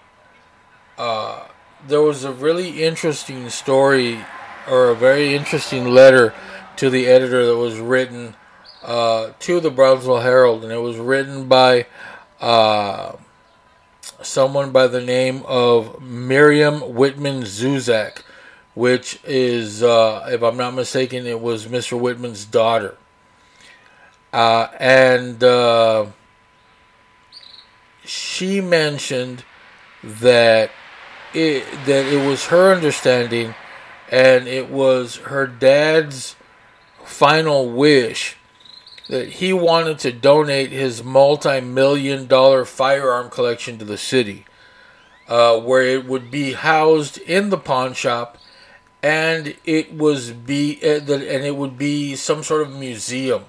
uh, 0.97 1.47
there 1.87 2.01
was 2.01 2.23
a 2.23 2.31
really 2.31 2.83
interesting 2.83 3.49
story 3.49 4.19
or 4.67 4.89
a 4.89 4.95
very 4.95 5.35
interesting 5.35 5.85
letter 5.85 6.33
to 6.75 6.89
the 6.89 7.07
editor 7.07 7.45
that 7.45 7.57
was 7.57 7.79
written 7.79 8.35
uh, 8.83 9.31
to 9.39 9.59
the 9.59 9.71
Brownsville 9.71 10.19
Herald, 10.19 10.63
and 10.63 10.71
it 10.71 10.77
was 10.77 10.97
written 10.97 11.47
by 11.47 11.87
uh, 12.39 13.13
someone 14.21 14.71
by 14.71 14.87
the 14.87 15.01
name 15.01 15.43
of 15.45 16.01
Miriam 16.01 16.95
Whitman 16.95 17.43
Zuzak, 17.43 18.21
which 18.77 19.19
is, 19.23 19.81
uh, 19.81 20.29
if 20.31 20.43
I'm 20.43 20.55
not 20.55 20.75
mistaken, 20.75 21.25
it 21.25 21.41
was 21.41 21.65
Mr. 21.65 21.99
Whitman's 21.99 22.45
daughter. 22.45 22.95
Uh, 24.31 24.67
and 24.79 25.43
uh, 25.43 26.05
she 28.05 28.61
mentioned 28.61 29.43
that 30.03 30.69
it, 31.33 31.65
that 31.87 32.05
it 32.05 32.23
was 32.27 32.45
her 32.45 32.71
understanding 32.71 33.55
and 34.11 34.47
it 34.47 34.69
was 34.69 35.15
her 35.15 35.47
dad's 35.47 36.35
final 37.03 37.71
wish 37.71 38.37
that 39.09 39.27
he 39.27 39.53
wanted 39.53 39.97
to 39.97 40.11
donate 40.11 40.69
his 40.69 41.03
multi-million 41.03 42.27
dollar 42.27 42.63
firearm 42.63 43.31
collection 43.31 43.79
to 43.79 43.85
the 43.85 43.97
city 43.97 44.45
uh, 45.27 45.59
where 45.59 45.81
it 45.81 46.05
would 46.05 46.29
be 46.29 46.53
housed 46.53 47.17
in 47.17 47.49
the 47.49 47.57
pawn 47.57 47.95
shop 47.95 48.37
and 49.03 49.55
it 49.65 49.93
was 49.93 50.31
be 50.31 50.79
uh, 50.83 50.99
and 50.99 51.45
it 51.45 51.55
would 51.55 51.77
be 51.77 52.15
some 52.15 52.43
sort 52.43 52.62
of 52.62 52.73
museum 52.73 53.45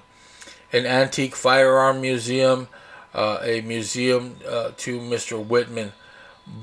an 0.73 0.87
antique 0.87 1.35
firearm 1.35 2.01
museum 2.01 2.69
uh, 3.15 3.39
a 3.43 3.61
museum 3.63 4.37
uh, 4.47 4.71
to 4.77 5.01
Mr. 5.01 5.43
Whitman 5.43 5.93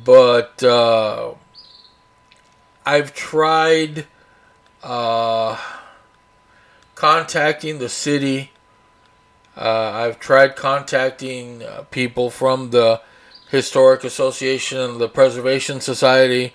but 0.04 0.63
uh, 0.63 1.34
I've 2.86 3.13
tried 3.13 4.06
uh, 4.84 5.58
contacting 6.93 7.80
the 7.80 7.89
city. 7.89 8.52
Uh, 9.58 9.91
I've 9.93 10.19
tried 10.19 10.56
contacting 10.56 11.63
people 11.91 12.30
from 12.30 12.69
the 12.71 13.02
Historic 13.50 14.04
Association 14.04 14.80
and 14.80 15.00
the 15.00 15.08
Preservation 15.08 15.80
Society, 15.82 16.54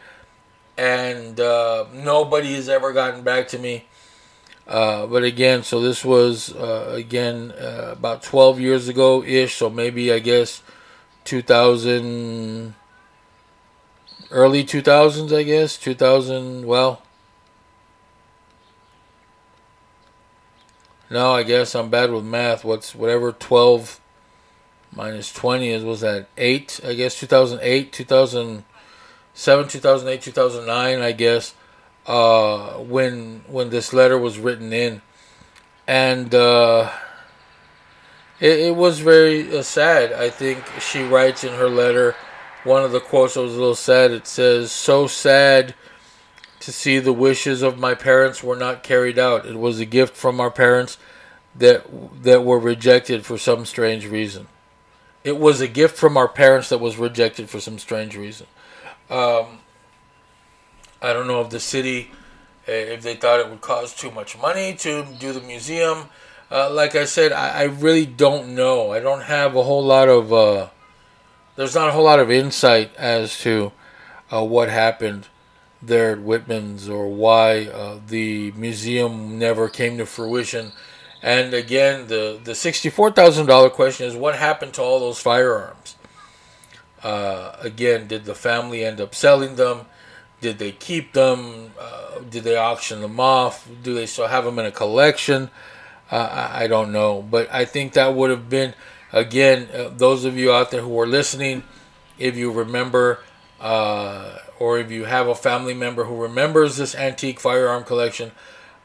and 0.80 1.38
uh, 1.38 1.84
nobody 1.92 2.54
has 2.54 2.70
ever 2.70 2.94
gotten 2.94 3.22
back 3.22 3.48
to 3.48 3.58
me. 3.58 3.84
Uh, 4.66 5.06
but 5.06 5.22
again, 5.22 5.62
so 5.62 5.78
this 5.82 6.02
was 6.04 6.54
uh, 6.54 6.92
again 6.94 7.52
about 7.58 8.22
12 8.22 8.60
years 8.60 8.88
ago 8.88 9.22
ish, 9.22 9.56
so 9.56 9.68
maybe 9.68 10.10
I 10.10 10.20
guess 10.20 10.62
2000 11.24 12.74
early 14.30 14.64
2000s, 14.64 15.36
I 15.36 15.42
guess. 15.42 15.76
2000, 15.76 16.66
well. 16.66 17.02
No, 21.10 21.32
I 21.32 21.42
guess 21.42 21.74
I'm 21.74 21.90
bad 21.90 22.10
with 22.10 22.24
math. 22.24 22.64
What's 22.64 22.94
whatever 22.94 23.32
12 23.32 24.00
minus 24.94 25.30
20 25.32 25.68
is, 25.68 25.84
was 25.84 26.00
that 26.00 26.28
8? 26.38 26.80
I 26.86 26.94
guess 26.94 27.18
2008, 27.18 27.92
2007, 29.34 29.68
2008, 29.68 30.22
2009, 30.22 31.00
I 31.00 31.12
guess. 31.12 31.54
Uh, 32.06 32.78
when 32.78 33.42
when 33.46 33.70
this 33.70 33.92
letter 33.92 34.18
was 34.18 34.38
written 34.38 34.72
in, 34.72 35.02
and 35.86 36.34
uh, 36.34 36.90
it, 38.40 38.58
it 38.58 38.76
was 38.76 39.00
very 39.00 39.56
uh, 39.56 39.62
sad. 39.62 40.12
I 40.12 40.30
think 40.30 40.64
she 40.80 41.02
writes 41.02 41.44
in 41.44 41.54
her 41.54 41.68
letter 41.68 42.16
one 42.64 42.84
of 42.84 42.92
the 42.92 43.00
quotes 43.00 43.34
that 43.34 43.42
was 43.42 43.54
a 43.54 43.58
little 43.58 43.74
sad. 43.74 44.10
It 44.10 44.26
says, 44.26 44.72
So 44.72 45.06
sad 45.06 45.74
to 46.60 46.72
see 46.72 46.98
the 46.98 47.12
wishes 47.12 47.62
of 47.62 47.78
my 47.78 47.94
parents 47.94 48.42
were 48.42 48.56
not 48.56 48.82
carried 48.82 49.18
out. 49.18 49.46
It 49.46 49.58
was 49.58 49.78
a 49.78 49.86
gift 49.86 50.16
from 50.16 50.40
our 50.40 50.50
parents 50.50 50.98
that 51.54 51.86
that 52.22 52.44
were 52.44 52.58
rejected 52.58 53.26
for 53.26 53.38
some 53.38 53.66
strange 53.66 54.06
reason. 54.06 54.48
It 55.22 55.38
was 55.38 55.60
a 55.60 55.68
gift 55.68 55.96
from 55.96 56.16
our 56.16 56.28
parents 56.28 56.70
that 56.70 56.78
was 56.78 56.96
rejected 56.96 57.50
for 57.50 57.60
some 57.60 57.78
strange 57.78 58.16
reason. 58.16 58.46
Um, 59.10 59.58
I 61.02 61.12
don't 61.12 61.26
know 61.26 61.40
if 61.40 61.50
the 61.50 61.60
city, 61.60 62.10
eh, 62.68 62.94
if 62.94 63.02
they 63.02 63.16
thought 63.16 63.40
it 63.40 63.50
would 63.50 63.60
cost 63.60 63.98
too 63.98 64.10
much 64.10 64.38
money 64.38 64.74
to 64.76 65.04
do 65.18 65.32
the 65.32 65.40
museum. 65.40 66.04
Uh, 66.50 66.70
like 66.70 66.94
I 66.94 67.04
said, 67.04 67.32
I, 67.32 67.60
I, 67.60 67.62
really 67.64 68.06
don't 68.06 68.54
know. 68.54 68.92
I 68.92 69.00
don't 69.00 69.22
have 69.22 69.54
a 69.56 69.62
whole 69.62 69.84
lot 69.84 70.08
of. 70.08 70.32
Uh, 70.32 70.68
there's 71.56 71.74
not 71.74 71.88
a 71.88 71.92
whole 71.92 72.04
lot 72.04 72.18
of 72.18 72.30
insight 72.30 72.94
as 72.96 73.38
to 73.40 73.72
uh, 74.32 74.44
what 74.44 74.68
happened 74.68 75.28
there 75.82 76.12
at 76.12 76.20
Whitman's 76.20 76.88
or 76.88 77.08
why 77.08 77.66
uh, 77.66 77.98
the 78.06 78.52
museum 78.52 79.38
never 79.38 79.68
came 79.68 79.98
to 79.98 80.06
fruition. 80.06 80.72
And 81.22 81.52
again, 81.52 82.06
the, 82.06 82.40
the 82.42 82.52
$64,000 82.52 83.72
question 83.72 84.06
is 84.06 84.16
what 84.16 84.36
happened 84.36 84.74
to 84.74 84.82
all 84.82 85.00
those 85.00 85.20
firearms? 85.20 85.96
Uh, 87.02 87.56
again, 87.60 88.06
did 88.06 88.24
the 88.24 88.34
family 88.34 88.84
end 88.84 89.00
up 89.00 89.14
selling 89.14 89.56
them? 89.56 89.86
Did 90.40 90.58
they 90.58 90.72
keep 90.72 91.12
them? 91.12 91.72
Uh, 91.78 92.20
did 92.28 92.44
they 92.44 92.56
auction 92.56 93.00
them 93.00 93.20
off? 93.20 93.68
Do 93.82 93.94
they 93.94 94.06
still 94.06 94.28
have 94.28 94.44
them 94.44 94.58
in 94.58 94.66
a 94.66 94.72
collection? 94.72 95.50
Uh, 96.10 96.48
I, 96.52 96.64
I 96.64 96.66
don't 96.66 96.92
know. 96.92 97.22
But 97.22 97.52
I 97.52 97.64
think 97.64 97.92
that 97.94 98.14
would 98.14 98.30
have 98.30 98.48
been 98.48 98.74
Again, 99.12 99.68
uh, 99.74 99.88
those 99.88 100.24
of 100.24 100.36
you 100.36 100.52
out 100.52 100.70
there 100.70 100.82
who 100.82 100.98
are 101.00 101.06
listening, 101.06 101.64
if 102.18 102.36
you 102.36 102.52
remember, 102.52 103.20
uh, 103.60 104.38
or 104.58 104.78
if 104.78 104.90
you 104.90 105.04
have 105.04 105.26
a 105.26 105.34
family 105.34 105.74
member 105.74 106.04
who 106.04 106.22
remembers 106.22 106.76
this 106.76 106.94
antique 106.94 107.40
firearm 107.40 107.82
collection, 107.82 108.30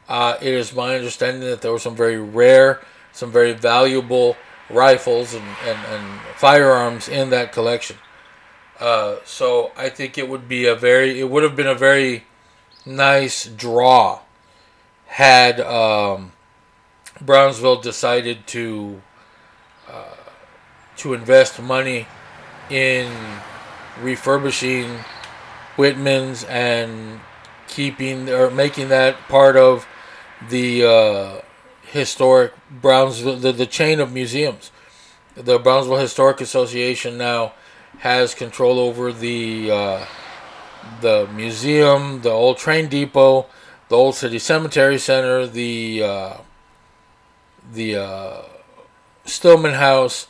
uh, 0.08 0.36
it 0.40 0.52
is 0.52 0.74
my 0.74 0.96
understanding 0.96 1.48
that 1.48 1.62
there 1.62 1.70
were 1.70 1.78
some 1.78 1.94
very 1.94 2.18
rare, 2.18 2.80
some 3.12 3.30
very 3.30 3.52
valuable 3.52 4.36
rifles 4.68 5.32
and, 5.32 5.44
and, 5.64 5.78
and 5.86 6.20
firearms 6.36 7.08
in 7.08 7.30
that 7.30 7.52
collection. 7.52 7.96
Uh, 8.78 9.16
so 9.24 9.72
I 9.76 9.88
think 9.88 10.18
it 10.18 10.28
would 10.28 10.48
be 10.48 10.66
a 10.66 10.74
very, 10.74 11.20
it 11.20 11.30
would 11.30 11.42
have 11.42 11.56
been 11.56 11.66
a 11.66 11.74
very 11.74 12.24
nice 12.84 13.46
draw 13.46 14.20
had 15.06 15.60
um, 15.60 16.32
Brownsville 17.20 17.80
decided 17.80 18.46
to 18.48 19.02
to 20.96 21.14
invest 21.14 21.60
money 21.60 22.06
in 22.70 23.12
refurbishing 24.00 24.98
Whitman's 25.76 26.44
and 26.44 27.20
keeping 27.68 28.30
or 28.30 28.50
making 28.50 28.88
that 28.88 29.16
part 29.28 29.56
of 29.56 29.86
the 30.48 30.84
uh, 30.84 31.40
historic 31.82 32.52
Brownsville, 32.70 33.36
the, 33.36 33.52
the 33.52 33.66
chain 33.66 34.00
of 34.00 34.12
museums. 34.12 34.70
The 35.34 35.58
Brownsville 35.58 35.98
Historic 35.98 36.40
Association 36.40 37.18
now 37.18 37.52
has 37.98 38.34
control 38.34 38.78
over 38.78 39.12
the 39.12 39.70
uh, 39.70 40.06
the 41.00 41.28
museum, 41.34 42.22
the 42.22 42.30
old 42.30 42.58
train 42.58 42.88
depot, 42.88 43.46
the 43.88 43.96
old 43.96 44.14
city 44.14 44.38
cemetery 44.38 44.98
center, 44.98 45.46
the 45.46 46.02
uh, 46.02 46.36
the 47.72 47.96
uh, 47.96 48.42
Stillman 49.24 49.74
House, 49.74 50.28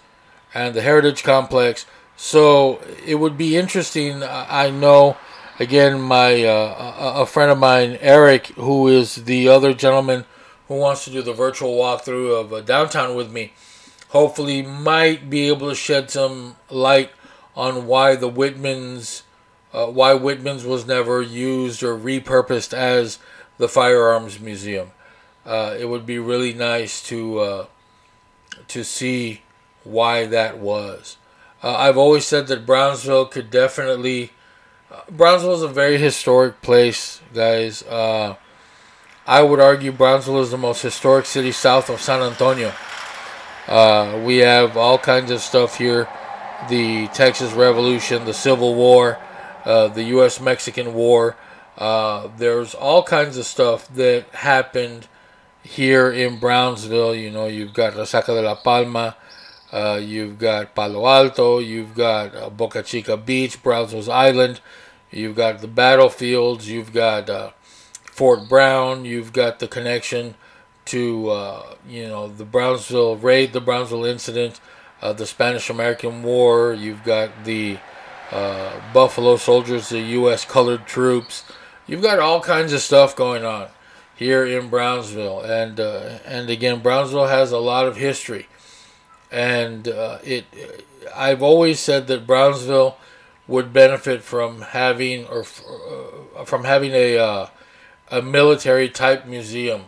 and 0.55 0.75
the 0.75 0.83
Heritage 0.83 1.23
Complex. 1.23 1.87
So 2.17 2.81
it 3.05 3.17
would 3.17 3.37
be 3.37 3.57
interesting. 3.57 4.23
I 4.23 4.71
know, 4.71 5.19
again, 5.59 6.01
my 6.01 6.45
uh, 6.45 7.23
a 7.23 7.27
friend 7.27 7.51
of 7.51 7.59
mine, 7.59 7.99
Eric, 8.01 8.47
who 8.57 8.89
is 8.89 9.27
the 9.27 9.49
other 9.49 9.75
gentleman 9.75 10.25
who 10.69 10.77
wants 10.77 11.05
to 11.05 11.11
do 11.11 11.23
the 11.23 11.33
virtual 11.33 11.77
walkthrough 11.77 12.41
of 12.41 12.53
uh, 12.53 12.61
downtown 12.61 13.15
with 13.15 13.31
me, 13.31 13.53
hopefully 14.09 14.63
might 14.63 15.29
be 15.31 15.47
able 15.49 15.69
to 15.69 15.75
shed 15.75 16.11
some 16.11 16.57
light 16.71 17.11
on 17.57 17.87
why 17.87 18.15
the 18.15 18.31
Whitmans 18.31 19.23
uh, 19.77 19.87
why 19.87 20.15
Whitman's 20.15 20.65
was 20.65 20.87
never 20.87 21.21
used 21.21 21.83
or 21.83 21.97
repurposed 21.99 22.73
as 22.73 23.19
the 23.59 23.69
firearms 23.69 24.41
museum. 24.41 24.91
Uh, 25.45 25.77
it 25.79 25.85
would 25.85 26.07
be 26.07 26.19
really 26.19 26.55
nice 26.55 27.03
to 27.03 27.39
uh, 27.39 27.67
to 28.69 28.83
see 28.83 29.43
why 29.85 30.27
that 30.27 30.59
was. 30.59 31.19
Uh, 31.63 31.77
I've 31.77 31.99
always 31.99 32.27
said 32.27 32.47
that 32.49 32.67
Brownsville 32.67 33.27
could 33.27 33.51
definitely. 33.51 34.33
Uh, 34.91 35.01
Brownsville 35.11 35.55
is 35.55 35.63
a 35.63 35.69
very 35.69 35.99
historic 35.99 36.63
place, 36.63 37.21
guys. 37.35 37.83
Uh, 37.83 38.37
I 39.27 39.43
would 39.43 39.61
argue 39.61 39.93
Brownsville 39.93 40.41
is 40.41 40.53
the 40.53 40.59
most 40.59 40.83
historic 40.83 41.27
city 41.27 41.53
south 41.53 41.91
of 41.91 42.01
San 42.01 42.23
Antonio. 42.23 42.73
We 44.25 44.39
have 44.39 44.77
all 44.77 44.97
kinds 44.99 45.31
of 45.31 45.41
stuff 45.41 45.79
here 45.79 46.09
the 46.69 47.09
Texas 47.09 47.53
Revolution, 47.53 48.25
the 48.25 48.35
Civil 48.35 48.75
War, 48.75 49.19
uh, 49.65 49.89
the 49.89 50.05
U.S. 50.05 50.41
Mexican 50.41 50.95
War. 50.95 51.37
Uh, 51.77 52.29
there's 52.39 52.75
all 52.75 53.03
kinds 53.03 53.37
of 53.37 53.45
stuff 53.45 53.89
that 53.95 54.27
happened 54.33 55.09
here 55.63 56.11
in 56.11 56.39
Brownsville. 56.39 57.15
You 57.15 57.31
know, 57.31 57.47
you've 57.47 57.75
got 57.75 57.95
Resaca 57.95 58.27
de 58.27 58.43
la 58.43 58.55
Palma, 58.55 59.17
uh, 59.73 60.01
you've 60.03 60.39
got 60.39 60.75
Palo 60.75 61.07
Alto, 61.07 61.59
you've 61.59 61.95
got 61.95 62.35
uh, 62.35 62.51
Boca 62.51 62.83
Chica 62.83 63.17
Beach, 63.17 63.63
Brazos 63.63 64.09
Island, 64.09 64.61
you've 65.11 65.37
got 65.37 65.61
the 65.61 65.69
battlefields, 65.69 66.69
you've 66.69 66.93
got 66.93 67.29
uh, 67.29 67.51
Fort 68.05 68.49
Brown, 68.49 69.05
you've 69.05 69.33
got 69.33 69.59
the 69.59 69.69
connection 69.69 70.37
to 70.87 71.31
uh, 71.31 71.75
you 71.87 72.09
know 72.09 72.29
the 72.29 72.45
Brownsville 72.45 73.17
raid, 73.17 73.53
the 73.53 73.61
Brownsville 73.61 74.05
incident, 74.05 74.61
uh, 75.03 75.13
the 75.13 75.27
Spanish 75.27 75.71
American 75.71 76.23
War. 76.23 76.73
You've 76.73 77.05
got 77.05 77.45
the 77.45 77.79
uh, 78.31 78.81
Buffalo 78.93 79.37
Soldiers, 79.37 79.89
the 79.91 80.01
U.S. 80.01 80.45
colored 80.45 80.87
troops. 80.87 81.45
You've 81.87 82.03
got 82.03 82.19
all 82.19 82.41
kinds 82.41 82.73
of 82.73 82.81
stuff 82.81 83.15
going 83.15 83.45
on 83.45 83.69
here 84.17 84.45
in 84.45 84.69
Brownsville, 84.69 85.43
and 85.43 85.79
uh, 85.79 86.19
and 86.25 86.51
again, 86.51 86.81
Brownsville 86.81 87.27
has 87.29 87.53
a 87.53 87.59
lot 87.59 87.87
of 87.87 87.97
history, 87.97 88.49
and 89.31 89.87
uh, 89.87 90.19
it. 90.25 90.47
I've 91.15 91.43
always 91.43 91.79
said 91.79 92.09
that 92.09 92.27
Brownsville 92.27 92.97
would 93.47 93.73
benefit 93.73 94.23
from 94.23 94.63
having 94.63 95.27
or 95.27 95.45
uh, 96.37 96.45
from 96.45 96.65
having 96.65 96.93
a 96.93 97.19
uh, 97.19 97.47
a 98.11 98.23
military 98.23 98.89
type 98.89 99.27
museum. 99.27 99.85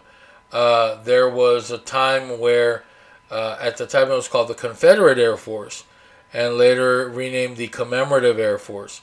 There 0.53 1.29
was 1.29 1.71
a 1.71 1.79
time 1.79 2.39
where, 2.39 2.85
uh, 3.31 3.57
at 3.61 3.77
the 3.77 3.87
time, 3.87 4.11
it 4.11 4.15
was 4.15 4.29
called 4.29 4.49
the 4.49 4.55
Confederate 4.55 5.19
Air 5.19 5.37
Force, 5.37 5.85
and 6.33 6.55
later 6.55 7.09
renamed 7.09 7.57
the 7.57 7.69
Commemorative 7.69 8.39
Air 8.39 8.59
Force. 8.59 9.01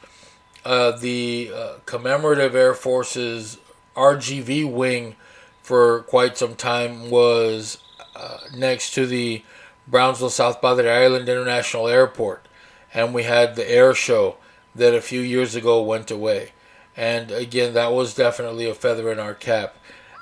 Uh, 0.63 0.91
the 0.91 1.51
uh, 1.53 1.73
Commemorative 1.85 2.55
Air 2.55 2.73
Force's 2.73 3.57
RGV 3.95 4.71
wing 4.71 5.15
for 5.61 6.01
quite 6.03 6.37
some 6.37 6.55
time 6.55 7.09
was 7.09 7.79
uh, 8.15 8.37
next 8.55 8.93
to 8.93 9.05
the 9.05 9.43
Brownsville 9.87 10.29
South 10.29 10.61
Padre 10.61 10.89
Island 10.89 11.29
International 11.29 11.87
Airport, 11.87 12.47
and 12.93 13.13
we 13.13 13.23
had 13.23 13.55
the 13.55 13.69
air 13.69 13.93
show 13.93 14.37
that 14.73 14.93
a 14.93 15.01
few 15.01 15.21
years 15.21 15.55
ago 15.55 15.81
went 15.81 16.11
away. 16.11 16.51
And 16.97 17.31
again, 17.31 17.73
that 17.73 17.91
was 17.91 18.15
definitely 18.15 18.69
a 18.69 18.73
feather 18.73 19.11
in 19.11 19.19
our 19.19 19.33
cap. 19.33 19.75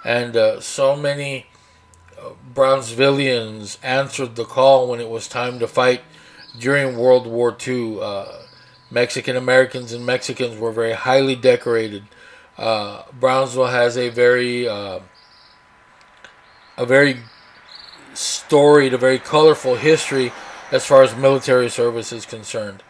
And 0.04 0.36
uh, 0.36 0.60
so 0.60 0.96
many 0.96 1.48
Brownsvillians 2.54 3.78
answered 3.84 4.36
the 4.36 4.46
call 4.46 4.88
when 4.88 5.00
it 5.00 5.10
was 5.10 5.28
time 5.28 5.60
to 5.60 5.68
fight 5.68 6.02
during 6.60 6.98
World 6.98 7.28
War 7.28 7.56
II. 7.66 8.00
Uh, 8.02 8.26
Mexican 8.92 9.36
Americans 9.36 9.92
and 9.92 10.06
Mexicans 10.06 10.58
were 10.58 10.72
very 10.72 10.94
highly 10.94 11.36
decorated. 11.36 12.04
Uh, 12.58 13.04
Brownsville 13.12 13.68
has 13.68 13.98
a 13.98 14.10
very 14.10 14.68
uh, 14.68 15.00
a 16.78 16.86
very 16.86 17.18
storied, 18.14 18.94
a 18.94 18.98
very 18.98 19.20
colorful 19.20 19.76
history 19.76 20.32
as 20.72 20.86
far 20.86 21.04
as 21.04 21.16
military 21.16 21.70
service 21.70 22.12
is 22.12 22.26
concerned. 22.26 22.84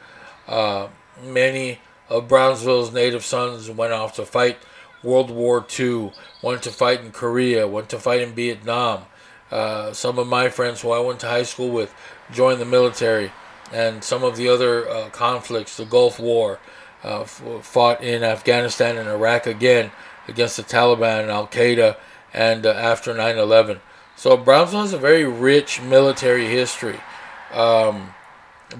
Uh, 0.47 0.87
many 1.23 1.79
of 2.09 2.27
Brownsville's 2.27 2.91
native 2.91 3.23
sons 3.23 3.69
went 3.69 3.93
off 3.93 4.15
to 4.15 4.25
fight 4.25 4.57
World 5.03 5.29
War 5.29 5.65
II, 5.79 6.11
went 6.41 6.63
to 6.63 6.69
fight 6.69 7.01
in 7.01 7.11
Korea, 7.11 7.67
went 7.67 7.89
to 7.89 7.99
fight 7.99 8.21
in 8.21 8.33
Vietnam. 8.33 9.03
Uh, 9.53 9.93
some 9.93 10.17
of 10.17 10.25
my 10.25 10.49
friends 10.49 10.81
who 10.81 10.89
I 10.89 10.99
went 10.99 11.19
to 11.19 11.27
high 11.27 11.43
school 11.43 11.69
with 11.69 11.93
joined 12.31 12.59
the 12.59 12.65
military, 12.65 13.31
and 13.71 14.03
some 14.03 14.23
of 14.23 14.35
the 14.35 14.49
other 14.49 14.89
uh, 14.89 15.09
conflicts, 15.09 15.77
the 15.77 15.85
Gulf 15.85 16.19
War, 16.19 16.57
uh, 17.03 17.21
f- 17.21 17.43
fought 17.61 18.03
in 18.03 18.23
Afghanistan 18.23 18.97
and 18.97 19.07
Iraq 19.07 19.45
again 19.45 19.91
against 20.27 20.57
the 20.57 20.63
Taliban 20.63 21.21
and 21.21 21.29
Al 21.29 21.45
Qaeda, 21.45 21.97
and 22.33 22.65
uh, 22.65 22.71
after 22.71 23.13
9 23.13 23.37
11. 23.37 23.79
So 24.15 24.35
Brownsville 24.35 24.81
has 24.81 24.93
a 24.93 24.97
very 24.97 25.23
rich 25.23 25.79
military 25.79 26.47
history. 26.47 26.99
Um, 27.51 28.15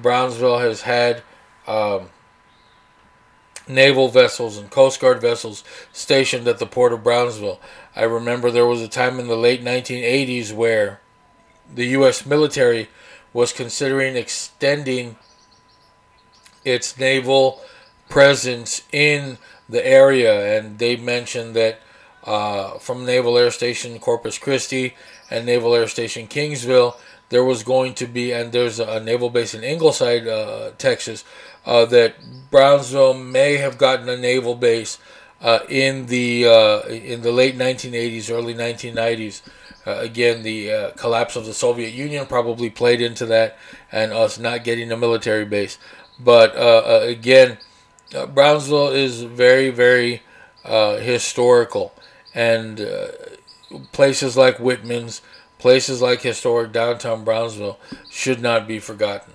Brownsville 0.02 0.58
has 0.58 0.82
had 0.82 1.22
um, 1.68 2.10
naval 3.68 4.10
vessels 4.10 4.58
and 4.58 4.70
Coast 4.70 5.00
Guard 5.00 5.22
vessels 5.22 5.64
stationed 5.92 6.48
at 6.48 6.60
the 6.60 6.66
port 6.66 6.94
of 6.94 7.04
Brownsville. 7.04 7.60
I 7.96 8.04
remember 8.04 8.52
there 8.52 8.66
was 8.66 8.82
a 8.82 8.88
time 8.88 9.20
in 9.20 9.28
the 9.28 9.38
late 9.38 9.64
1980s 9.64 10.54
where 10.54 11.00
the 11.74 11.86
U.S. 11.88 12.26
military 12.26 12.90
was 13.32 13.54
considering 13.54 14.16
extending 14.16 15.16
its 16.66 16.98
naval 16.98 17.62
presence 18.10 18.84
in 18.92 19.38
the 19.68 19.86
area, 19.86 20.58
and 20.58 20.78
they 20.78 20.96
mentioned 20.96 21.56
that 21.56 21.80
uh, 22.26 22.78
from 22.78 23.06
Naval 23.06 23.38
Air 23.38 23.52
Station 23.52 24.00
Corpus 24.00 24.38
Christi 24.38 24.96
and 25.30 25.46
Naval 25.46 25.74
Air 25.74 25.88
Station 25.88 26.28
Kingsville, 26.28 26.96
there 27.30 27.44
was 27.44 27.64
going 27.64 27.96
to 27.96 28.06
be, 28.06 28.32
and 28.32 28.52
there's 28.52 28.80
a 28.80 29.00
naval 29.00 29.30
base 29.30 29.54
in 29.54 29.64
Ingleside, 29.64 30.28
uh, 30.28 30.72
Texas, 30.78 31.24
uh, 31.66 31.86
that 31.86 32.16
Brownsville 32.50 33.14
may 33.14 33.58
have 33.58 33.78
gotten 33.78 34.10
a 34.10 34.18
naval 34.18 34.56
base 34.56 34.98
uh, 35.42 35.60
in 35.70 36.06
the 36.08 36.46
uh, 36.46 36.82
in 36.88 37.22
the 37.22 37.32
late 37.32 37.58
1980s, 37.58 38.32
early 38.32 38.54
1990s. 38.54 39.42
Uh, 39.86 39.98
again, 40.00 40.44
the 40.44 40.72
uh, 40.72 40.92
collapse 40.92 41.36
of 41.36 41.46
the 41.46 41.54
Soviet 41.54 41.94
Union 41.94 42.26
probably 42.26 42.70
played 42.70 43.02
into 43.02 43.26
that, 43.26 43.58
and 43.92 44.14
us 44.14 44.40
not 44.40 44.64
getting 44.64 44.92
a 44.92 44.98
military 44.98 45.44
base. 45.44 45.78
But 46.20 46.54
again, 47.06 47.58
Brownsville 48.34 48.90
is 48.90 49.24
very, 49.24 49.72
very 49.72 50.22
historical, 50.64 51.94
and 52.34 52.80
places 53.92 54.38
like 54.38 54.58
Whitman's 54.58 55.22
Places 55.64 56.02
like 56.02 56.20
historic 56.20 56.74
downtown 56.74 57.24
Brownsville 57.24 57.80
should 58.12 58.42
not 58.42 58.68
be 58.68 58.80
forgotten. 58.80 59.32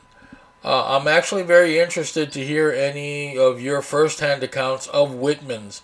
Uh, 0.65 0.99
I'm 0.99 1.07
actually 1.07 1.45
very 1.45 1.79
interested 1.79 2.33
to 2.33 2.45
hear 2.45 2.71
any 2.73 3.39
of 3.39 3.61
your 3.61 3.81
firsthand 3.81 4.43
accounts 4.43 4.89
of 4.89 5.15
Whitman's. 5.15 5.83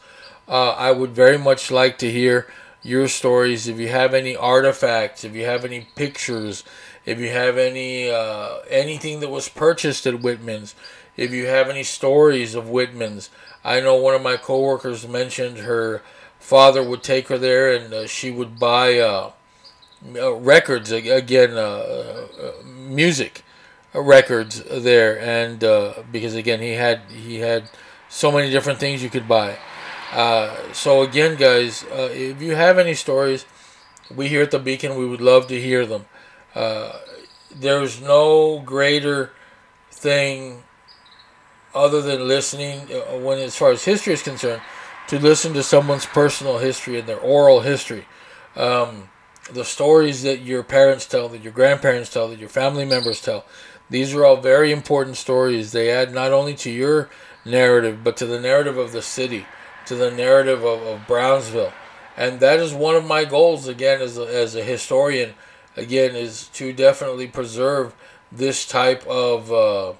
Uh, 0.49 0.70
I 0.70 0.91
would 0.91 1.11
very 1.11 1.39
much 1.39 1.70
like 1.70 1.97
to 1.99 2.11
hear 2.11 2.49
your 2.83 3.07
stories. 3.09 3.68
If 3.68 3.79
you 3.79 3.89
have 3.89 4.14
any 4.14 4.37
artifacts, 4.37 5.25
if 5.25 5.35
you 5.35 5.45
have 5.45 5.64
any 5.64 5.89
pictures, 5.95 6.64
if 7.07 7.18
you 7.20 7.31
have 7.31 7.57
any 7.57 8.11
uh, 8.11 8.59
anything 8.68 9.20
that 9.20 9.31
was 9.31 9.49
purchased 9.49 10.07
at 10.07 10.20
Whitman's, 10.20 10.75
if 11.16 11.31
you 11.31 11.47
have 11.47 11.68
any 11.68 11.85
stories 11.85 12.55
of 12.55 12.68
Whitman's. 12.68 13.31
I 13.64 13.81
know 13.81 13.95
one 13.95 14.14
of 14.14 14.22
my 14.22 14.37
coworkers 14.37 15.07
mentioned 15.09 15.59
her 15.59 16.03
father 16.39 16.83
would 16.83 17.03
take 17.03 17.29
her 17.29 17.39
there 17.39 17.72
and 17.72 17.95
uh, 17.95 18.07
she 18.07 18.31
would 18.31 18.59
buy 18.59 18.99
uh, 18.99 19.31
uh, 20.16 20.35
records 20.35 20.91
again, 20.93 21.55
music 22.66 23.45
records 23.95 24.63
there, 24.65 25.19
and 25.21 25.63
uh, 25.63 25.95
because 26.11 26.35
again 26.35 26.61
he 26.61 26.73
had 26.73 27.01
he 27.11 27.39
had 27.39 27.71
so 28.09 28.31
many 28.31 28.51
different 28.51 28.79
things 28.79 29.03
you 29.03 29.11
could 29.11 29.29
buy. 29.29 29.57
Uh, 30.13 30.55
so 30.73 31.03
again, 31.03 31.37
guys, 31.37 31.85
uh, 31.85 32.09
if 32.13 32.41
you 32.41 32.55
have 32.55 32.79
any 32.79 32.95
stories, 32.95 33.47
we 34.15 34.29
here 34.29 34.43
at 34.43 34.51
the 34.51 34.59
Beacon 34.59 34.97
we 34.97 35.07
would 35.07 35.21
love 35.21 35.47
to 35.49 35.61
hear 35.61 35.87
them. 35.87 36.07
there's 37.55 38.01
no 38.01 38.61
greater 38.61 39.31
thing 39.91 40.65
other 41.75 42.01
than 42.03 42.27
listening 42.27 42.81
when 43.23 43.39
as 43.39 43.57
far 43.57 43.71
as 43.71 43.85
history 43.85 44.13
is 44.13 44.23
concerned 44.23 44.63
to 45.09 45.19
listen 45.19 45.53
to 45.55 45.63
someone's 45.63 46.07
personal 46.07 46.59
history 46.59 46.99
and 46.99 47.09
their 47.09 47.19
oral 47.19 47.61
history 47.61 48.07
um, 48.57 49.09
the 49.53 49.65
stories 49.65 50.23
that 50.23 50.41
your 50.41 50.63
parents 50.63 51.07
tell, 51.07 51.29
that 51.29 51.43
your 51.43 51.53
grandparents 51.53 52.11
tell, 52.11 52.29
that 52.29 52.39
your 52.39 52.49
family 52.49 52.85
members 52.85 53.21
tell. 53.21 53.45
These 53.91 54.15
are 54.15 54.25
all 54.25 54.37
very 54.37 54.73
important 54.73 55.17
stories. 55.17 55.73
They 55.73 55.91
add 55.91 56.15
not 56.15 56.33
only 56.33 56.55
to 56.55 56.71
your 56.71 57.11
narrative, 57.45 58.03
but 58.03 58.17
to 58.19 58.27
the 58.27 58.41
narrative 58.41 58.79
of 58.79 58.93
the 58.93 59.03
city, 59.03 59.47
to 59.87 59.95
the 59.95 60.11
narrative 60.11 60.65
of, 60.65 60.83
of 60.83 61.07
Brownsville. 61.07 61.73
And 62.17 62.41
that 62.41 62.61
is 62.61 62.73
one 62.73 62.95
of 62.95 63.05
my 63.05 63.25
goals, 63.25 63.69
again, 63.69 64.01
as 64.01 64.17
a, 64.17 64.23
as 64.23 64.55
a 64.55 64.63
historian, 64.63 65.35
again, 65.77 66.15
is 66.17 66.49
to 66.49 66.73
definitely 66.73 67.27
preserve 67.27 67.95
this 68.31 68.67
type 68.67 69.07
of 69.07 69.53
uh, 69.53 69.93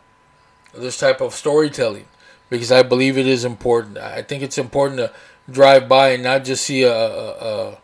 this 0.75 0.99
type 0.99 1.21
of 1.21 1.35
storytelling 1.35 2.07
because 2.51 2.73
I 2.73 2.83
believe 2.83 3.17
it 3.17 3.27
is 3.27 3.45
important. 3.45 3.99
I 3.99 4.23
think 4.23 4.43
it's 4.43 4.59
important 4.59 4.99
to 4.99 5.13
drive 5.51 5.89
by 5.89 6.11
and 6.11 6.23
not 6.23 6.45
just 6.45 6.65
see 6.65 6.83
a, 6.83 6.93
a, 6.93 7.31
a 7.31 7.79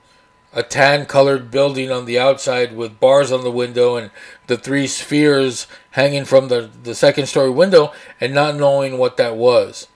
tan 0.69 1.07
colored 1.07 1.51
building 1.51 1.91
on 1.91 2.07
the 2.07 2.19
outside 2.19 2.75
with 2.75 2.99
bars 2.99 3.31
on 3.31 3.43
the 3.45 3.51
window 3.51 3.97
and 3.97 4.11
the 4.49 4.57
three 4.57 4.87
spheres 4.87 5.67
hanging 5.93 6.25
from 6.25 6.49
the, 6.49 6.71
the 6.83 6.95
second 6.95 7.27
story 7.27 7.51
window 7.51 7.93
and 8.21 8.35
not 8.35 8.57
knowing 8.57 8.99
what 8.99 9.17
that 9.17 9.37
was. 9.37 9.87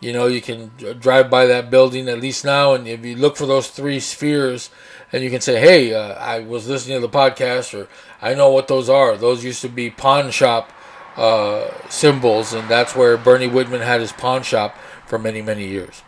You 0.00 0.14
know, 0.14 0.26
you 0.26 0.40
can 0.40 0.70
drive 0.98 1.28
by 1.28 1.46
that 1.46 1.70
building 1.70 2.08
at 2.08 2.20
least 2.20 2.44
now, 2.44 2.72
and 2.72 2.88
if 2.88 3.04
you 3.04 3.16
look 3.16 3.36
for 3.36 3.44
those 3.44 3.68
three 3.68 4.00
spheres, 4.00 4.70
and 5.12 5.22
you 5.22 5.28
can 5.28 5.42
say, 5.42 5.60
"Hey, 5.60 5.92
uh, 5.92 6.14
I 6.14 6.40
was 6.40 6.66
listening 6.66 6.96
to 6.98 7.06
the 7.06 7.12
podcast," 7.12 7.78
or 7.78 7.86
"I 8.22 8.32
know 8.32 8.48
what 8.48 8.66
those 8.66 8.88
are. 8.88 9.18
Those 9.18 9.44
used 9.44 9.60
to 9.60 9.68
be 9.68 9.90
pawn 9.90 10.30
shop 10.30 10.72
uh, 11.16 11.68
symbols, 11.90 12.54
and 12.54 12.66
that's 12.66 12.96
where 12.96 13.18
Bernie 13.18 13.46
Whitman 13.46 13.82
had 13.82 14.00
his 14.00 14.12
pawn 14.12 14.42
shop 14.42 14.74
for 15.06 15.18
many, 15.18 15.42
many 15.42 15.66
years." 15.66 16.02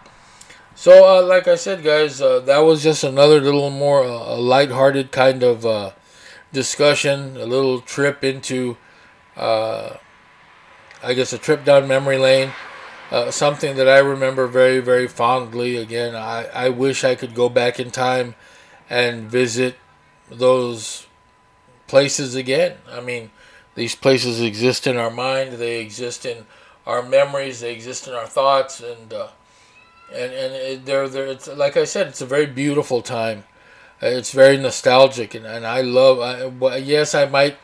So, 0.82 1.06
uh, 1.06 1.22
like 1.22 1.46
I 1.46 1.54
said, 1.54 1.84
guys, 1.84 2.20
uh, 2.20 2.40
that 2.40 2.58
was 2.58 2.82
just 2.82 3.04
another 3.04 3.40
little 3.40 3.70
more 3.70 4.02
uh, 4.02 4.36
light-hearted 4.36 5.12
kind 5.12 5.44
of 5.44 5.64
uh, 5.64 5.92
discussion, 6.52 7.36
a 7.36 7.46
little 7.46 7.80
trip 7.80 8.24
into, 8.24 8.76
uh, 9.36 9.98
I 11.00 11.14
guess, 11.14 11.32
a 11.32 11.38
trip 11.38 11.64
down 11.64 11.86
memory 11.86 12.18
lane. 12.18 12.50
Uh, 13.12 13.30
something 13.30 13.76
that 13.76 13.88
I 13.88 13.98
remember 13.98 14.48
very, 14.48 14.80
very 14.80 15.06
fondly. 15.06 15.76
Again, 15.76 16.16
I, 16.16 16.46
I 16.52 16.68
wish 16.70 17.04
I 17.04 17.14
could 17.14 17.36
go 17.36 17.48
back 17.48 17.78
in 17.78 17.92
time 17.92 18.34
and 18.90 19.30
visit 19.30 19.76
those 20.32 21.06
places 21.86 22.34
again. 22.34 22.78
I 22.90 23.00
mean, 23.00 23.30
these 23.76 23.94
places 23.94 24.40
exist 24.40 24.88
in 24.88 24.96
our 24.96 25.12
mind, 25.12 25.52
they 25.58 25.78
exist 25.78 26.26
in 26.26 26.44
our 26.88 27.04
memories, 27.04 27.60
they 27.60 27.72
exist 27.72 28.08
in 28.08 28.14
our 28.14 28.26
thoughts, 28.26 28.80
and 28.80 29.14
and 30.12 30.32
and 30.32 30.54
it, 30.54 30.84
they're, 30.84 31.08
they're 31.08 31.26
it's 31.26 31.48
like 31.48 31.76
I 31.76 31.84
said, 31.84 32.08
it's 32.08 32.20
a 32.20 32.26
very 32.26 32.46
beautiful 32.46 33.02
time. 33.02 33.44
It's 34.00 34.32
very 34.32 34.56
nostalgic, 34.56 35.34
and, 35.34 35.46
and 35.46 35.66
I 35.66 35.80
love. 35.80 36.18
I, 36.20 36.76
yes, 36.76 37.14
I 37.14 37.26
might 37.26 37.56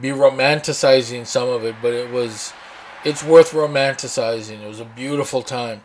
be 0.00 0.08
romanticizing 0.08 1.26
some 1.26 1.48
of 1.48 1.64
it, 1.64 1.76
but 1.80 1.92
it 1.92 2.10
was 2.10 2.52
it's 3.04 3.22
worth 3.22 3.52
romanticizing. 3.52 4.62
It 4.62 4.66
was 4.66 4.80
a 4.80 4.84
beautiful 4.84 5.42
time. 5.42 5.82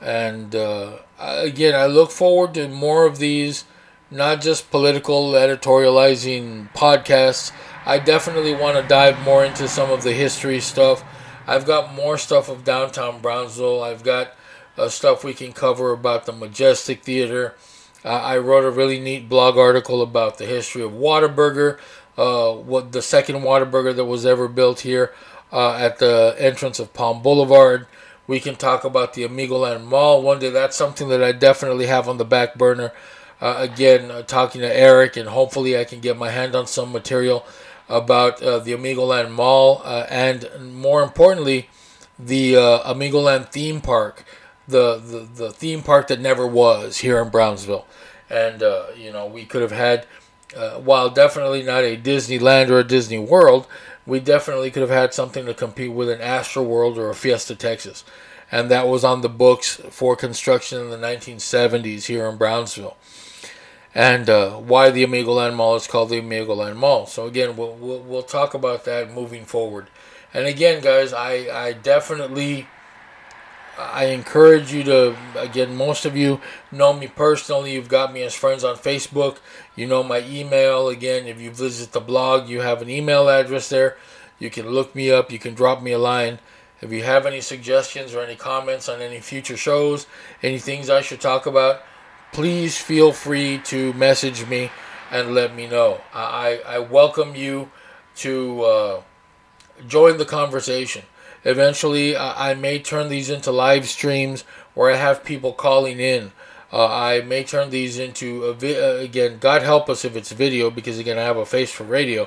And 0.00 0.54
uh, 0.54 0.98
again, 1.18 1.74
I 1.74 1.86
look 1.86 2.10
forward 2.10 2.54
to 2.54 2.68
more 2.68 3.06
of 3.06 3.18
these, 3.18 3.64
not 4.10 4.40
just 4.40 4.70
political 4.70 5.32
editorializing 5.32 6.72
podcasts. 6.74 7.52
I 7.86 7.98
definitely 7.98 8.54
want 8.54 8.76
to 8.76 8.86
dive 8.86 9.18
more 9.24 9.44
into 9.44 9.68
some 9.68 9.90
of 9.90 10.02
the 10.02 10.12
history 10.12 10.60
stuff. 10.60 11.04
I've 11.46 11.64
got 11.64 11.94
more 11.94 12.18
stuff 12.18 12.48
of 12.48 12.64
downtown 12.64 13.20
Brownsville. 13.20 13.82
I've 13.82 14.02
got 14.02 14.32
uh, 14.76 14.88
stuff 14.88 15.24
we 15.24 15.34
can 15.34 15.52
cover 15.52 15.92
about 15.92 16.26
the 16.26 16.32
Majestic 16.32 17.02
Theater. 17.02 17.54
Uh, 18.04 18.10
I 18.10 18.38
wrote 18.38 18.64
a 18.64 18.70
really 18.70 19.00
neat 19.00 19.28
blog 19.28 19.56
article 19.56 20.02
about 20.02 20.38
the 20.38 20.46
history 20.46 20.82
of 20.82 20.92
Whataburger, 20.92 21.78
uh, 22.16 22.52
what 22.52 22.92
the 22.92 23.02
second 23.02 23.36
Whataburger 23.36 23.94
that 23.96 24.04
was 24.04 24.24
ever 24.24 24.48
built 24.48 24.80
here 24.80 25.12
uh, 25.52 25.74
at 25.74 25.98
the 25.98 26.34
entrance 26.38 26.78
of 26.78 26.94
Palm 26.94 27.22
Boulevard. 27.22 27.86
We 28.26 28.40
can 28.40 28.56
talk 28.56 28.84
about 28.84 29.14
the 29.14 29.26
Amigoland 29.26 29.84
Mall 29.84 30.22
one 30.22 30.38
day. 30.38 30.50
That's 30.50 30.76
something 30.76 31.08
that 31.08 31.22
I 31.22 31.32
definitely 31.32 31.86
have 31.86 32.08
on 32.08 32.18
the 32.18 32.24
back 32.24 32.56
burner. 32.56 32.92
Uh, 33.40 33.56
again, 33.58 34.10
uh, 34.10 34.22
talking 34.22 34.62
to 34.62 34.76
Eric, 34.76 35.16
and 35.16 35.28
hopefully 35.28 35.78
I 35.78 35.84
can 35.84 36.00
get 36.00 36.16
my 36.16 36.30
hand 36.30 36.54
on 36.54 36.66
some 36.66 36.90
material 36.90 37.46
about 37.88 38.38
the 38.38 38.72
Amigoland 38.72 39.30
Mall 39.30 39.80
and 39.84 40.74
more 40.74 41.02
importantly, 41.02 41.68
the 42.18 42.56
uh, 42.56 42.94
Amigoland 42.94 43.50
theme 43.50 43.80
park, 43.80 44.24
the, 44.68 44.96
the, 44.98 45.28
the 45.44 45.50
theme 45.50 45.82
park 45.82 46.08
that 46.08 46.20
never 46.20 46.46
was 46.46 46.98
here 46.98 47.20
in 47.20 47.28
Brownsville. 47.28 47.86
And, 48.28 48.62
uh, 48.62 48.86
you 48.96 49.12
know, 49.12 49.26
we 49.26 49.44
could 49.44 49.62
have 49.62 49.72
had, 49.72 50.06
while 50.82 51.10
definitely 51.10 51.62
not 51.62 51.84
a 51.84 51.96
Disneyland 51.96 52.70
or 52.70 52.80
a 52.80 52.84
Disney 52.84 53.18
World, 53.18 53.66
we 54.06 54.20
definitely 54.20 54.70
could 54.70 54.82
have 54.82 54.90
had 54.90 55.12
something 55.12 55.46
to 55.46 55.54
compete 55.54 55.92
with 55.92 56.08
an 56.08 56.20
Astro 56.20 56.62
World 56.62 56.98
or 56.98 57.10
a 57.10 57.14
Fiesta 57.14 57.54
Texas. 57.54 58.04
And 58.50 58.70
that 58.70 58.86
was 58.86 59.02
on 59.02 59.22
the 59.22 59.28
books 59.28 59.80
for 59.90 60.14
construction 60.14 60.80
in 60.80 60.90
the 60.90 60.96
1970s 60.96 62.06
here 62.06 62.26
in 62.26 62.36
Brownsville. 62.36 62.96
And 63.94 64.30
uh, 64.30 64.50
why 64.52 64.90
the 64.90 65.04
Amigoland 65.04 65.54
Mall 65.54 65.74
is 65.74 65.86
called 65.86 66.10
the 66.10 66.20
Amigoland 66.20 66.76
Mall. 66.76 67.06
So, 67.06 67.26
again, 67.26 67.56
we'll, 67.56 67.74
we'll, 67.74 68.00
we'll 68.00 68.22
talk 68.22 68.54
about 68.54 68.84
that 68.84 69.12
moving 69.12 69.44
forward. 69.44 69.88
And 70.34 70.46
again, 70.46 70.82
guys, 70.82 71.12
I, 71.12 71.48
I 71.50 71.72
definitely 71.72 72.68
I 73.78 74.06
encourage 74.06 74.72
you 74.72 74.82
to, 74.84 75.16
again, 75.36 75.76
most 75.76 76.06
of 76.06 76.16
you 76.16 76.40
know 76.72 76.92
me 76.92 77.08
personally. 77.08 77.74
You've 77.74 77.88
got 77.88 78.12
me 78.12 78.22
as 78.22 78.34
friends 78.34 78.64
on 78.64 78.76
Facebook. 78.76 79.38
You 79.74 79.86
know 79.86 80.02
my 80.02 80.20
email. 80.26 80.88
Again, 80.88 81.26
if 81.26 81.40
you 81.40 81.50
visit 81.50 81.92
the 81.92 82.00
blog, 82.00 82.48
you 82.48 82.60
have 82.60 82.80
an 82.80 82.88
email 82.88 83.28
address 83.28 83.68
there. 83.68 83.96
You 84.38 84.50
can 84.50 84.68
look 84.68 84.94
me 84.94 85.10
up. 85.10 85.30
You 85.30 85.38
can 85.38 85.54
drop 85.54 85.82
me 85.82 85.92
a 85.92 85.98
line. 85.98 86.38
If 86.80 86.92
you 86.92 87.02
have 87.02 87.26
any 87.26 87.40
suggestions 87.40 88.14
or 88.14 88.22
any 88.22 88.36
comments 88.36 88.88
on 88.88 89.00
any 89.00 89.20
future 89.20 89.56
shows, 89.56 90.06
any 90.42 90.58
things 90.58 90.90
I 90.90 91.00
should 91.00 91.20
talk 91.20 91.46
about, 91.46 91.82
please 92.32 92.78
feel 92.78 93.12
free 93.12 93.58
to 93.64 93.92
message 93.94 94.46
me 94.46 94.70
and 95.10 95.34
let 95.34 95.54
me 95.54 95.66
know. 95.66 96.00
I, 96.12 96.60
I 96.66 96.78
welcome 96.80 97.34
you 97.34 97.70
to 98.16 98.62
uh, 98.62 99.02
join 99.86 100.18
the 100.18 100.24
conversation. 100.24 101.02
Eventually, 101.46 102.16
I 102.16 102.54
may 102.54 102.80
turn 102.80 103.08
these 103.08 103.30
into 103.30 103.52
live 103.52 103.88
streams 103.88 104.42
where 104.74 104.92
I 104.92 104.96
have 104.96 105.24
people 105.24 105.52
calling 105.52 106.00
in. 106.00 106.32
Uh, 106.72 106.88
I 106.88 107.20
may 107.20 107.44
turn 107.44 107.70
these 107.70 107.98
into 107.98 108.44
a 108.44 108.52
vi- 108.52 108.78
uh, 108.78 108.96
again. 108.96 109.38
God 109.38 109.62
help 109.62 109.88
us 109.88 110.04
if 110.04 110.16
it's 110.16 110.32
video 110.32 110.70
because 110.70 110.98
again 110.98 111.18
I 111.18 111.22
have 111.22 111.36
a 111.36 111.46
face 111.46 111.70
for 111.70 111.84
radio, 111.84 112.26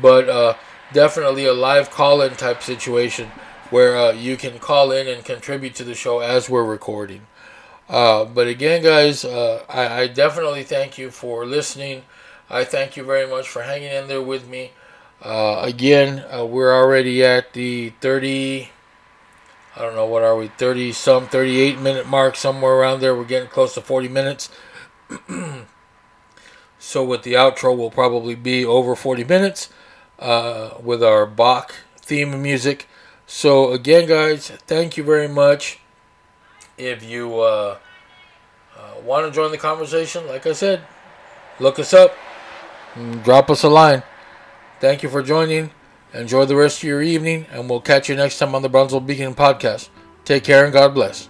but 0.00 0.28
uh, 0.28 0.54
definitely 0.92 1.46
a 1.46 1.54
live 1.54 1.90
call-in 1.90 2.34
type 2.34 2.62
situation 2.62 3.30
where 3.70 3.96
uh, 3.96 4.12
you 4.12 4.36
can 4.36 4.58
call 4.58 4.92
in 4.92 5.08
and 5.08 5.24
contribute 5.24 5.74
to 5.76 5.84
the 5.84 5.94
show 5.94 6.20
as 6.20 6.48
we're 6.48 6.64
recording. 6.64 7.26
Uh, 7.88 8.26
but 8.26 8.46
again, 8.46 8.82
guys, 8.82 9.24
uh, 9.24 9.64
I, 9.68 10.02
I, 10.02 10.06
definitely 10.08 10.62
thank 10.62 10.98
you 10.98 11.10
for 11.10 11.46
listening. 11.46 12.02
I 12.50 12.64
thank 12.64 12.98
you 12.98 13.02
very 13.02 13.26
much 13.26 13.48
for 13.48 13.62
hanging 13.62 13.90
in 13.90 14.08
there 14.08 14.20
with 14.20 14.46
me. 14.46 14.72
Uh, 15.22 15.60
again, 15.62 16.24
uh, 16.32 16.44
we're 16.44 16.72
already 16.72 17.24
at 17.24 17.52
the 17.52 17.90
30, 18.00 18.70
I 19.74 19.82
don't 19.82 19.96
know, 19.96 20.06
what 20.06 20.22
are 20.22 20.36
we, 20.36 20.48
30 20.48 20.92
some, 20.92 21.26
38 21.26 21.80
minute 21.80 22.06
mark, 22.06 22.36
somewhere 22.36 22.74
around 22.74 23.00
there. 23.00 23.14
We're 23.16 23.24
getting 23.24 23.48
close 23.48 23.74
to 23.74 23.80
40 23.80 24.08
minutes. 24.08 24.48
so, 26.78 27.04
with 27.04 27.22
the 27.22 27.32
outro, 27.32 27.76
we'll 27.76 27.90
probably 27.90 28.36
be 28.36 28.64
over 28.64 28.94
40 28.94 29.24
minutes 29.24 29.70
uh, 30.20 30.74
with 30.80 31.02
our 31.02 31.26
Bach 31.26 31.74
theme 31.96 32.40
music. 32.40 32.86
So, 33.26 33.72
again, 33.72 34.06
guys, 34.08 34.50
thank 34.66 34.96
you 34.96 35.02
very 35.02 35.28
much. 35.28 35.80
If 36.76 37.02
you 37.02 37.40
uh, 37.40 37.78
uh, 38.78 39.00
want 39.04 39.26
to 39.26 39.32
join 39.32 39.50
the 39.50 39.58
conversation, 39.58 40.28
like 40.28 40.46
I 40.46 40.52
said, 40.52 40.82
look 41.58 41.80
us 41.80 41.92
up, 41.92 42.14
drop 43.24 43.50
us 43.50 43.64
a 43.64 43.68
line. 43.68 44.04
Thank 44.80 45.02
you 45.02 45.08
for 45.08 45.22
joining. 45.22 45.70
Enjoy 46.14 46.44
the 46.44 46.56
rest 46.56 46.78
of 46.78 46.84
your 46.84 47.02
evening, 47.02 47.46
and 47.52 47.68
we'll 47.68 47.80
catch 47.80 48.08
you 48.08 48.16
next 48.16 48.38
time 48.38 48.54
on 48.54 48.62
the 48.62 48.68
Brownsville 48.68 49.00
Beacon 49.00 49.34
podcast. 49.34 49.88
Take 50.24 50.44
care 50.44 50.64
and 50.64 50.72
God 50.72 50.94
bless. 50.94 51.28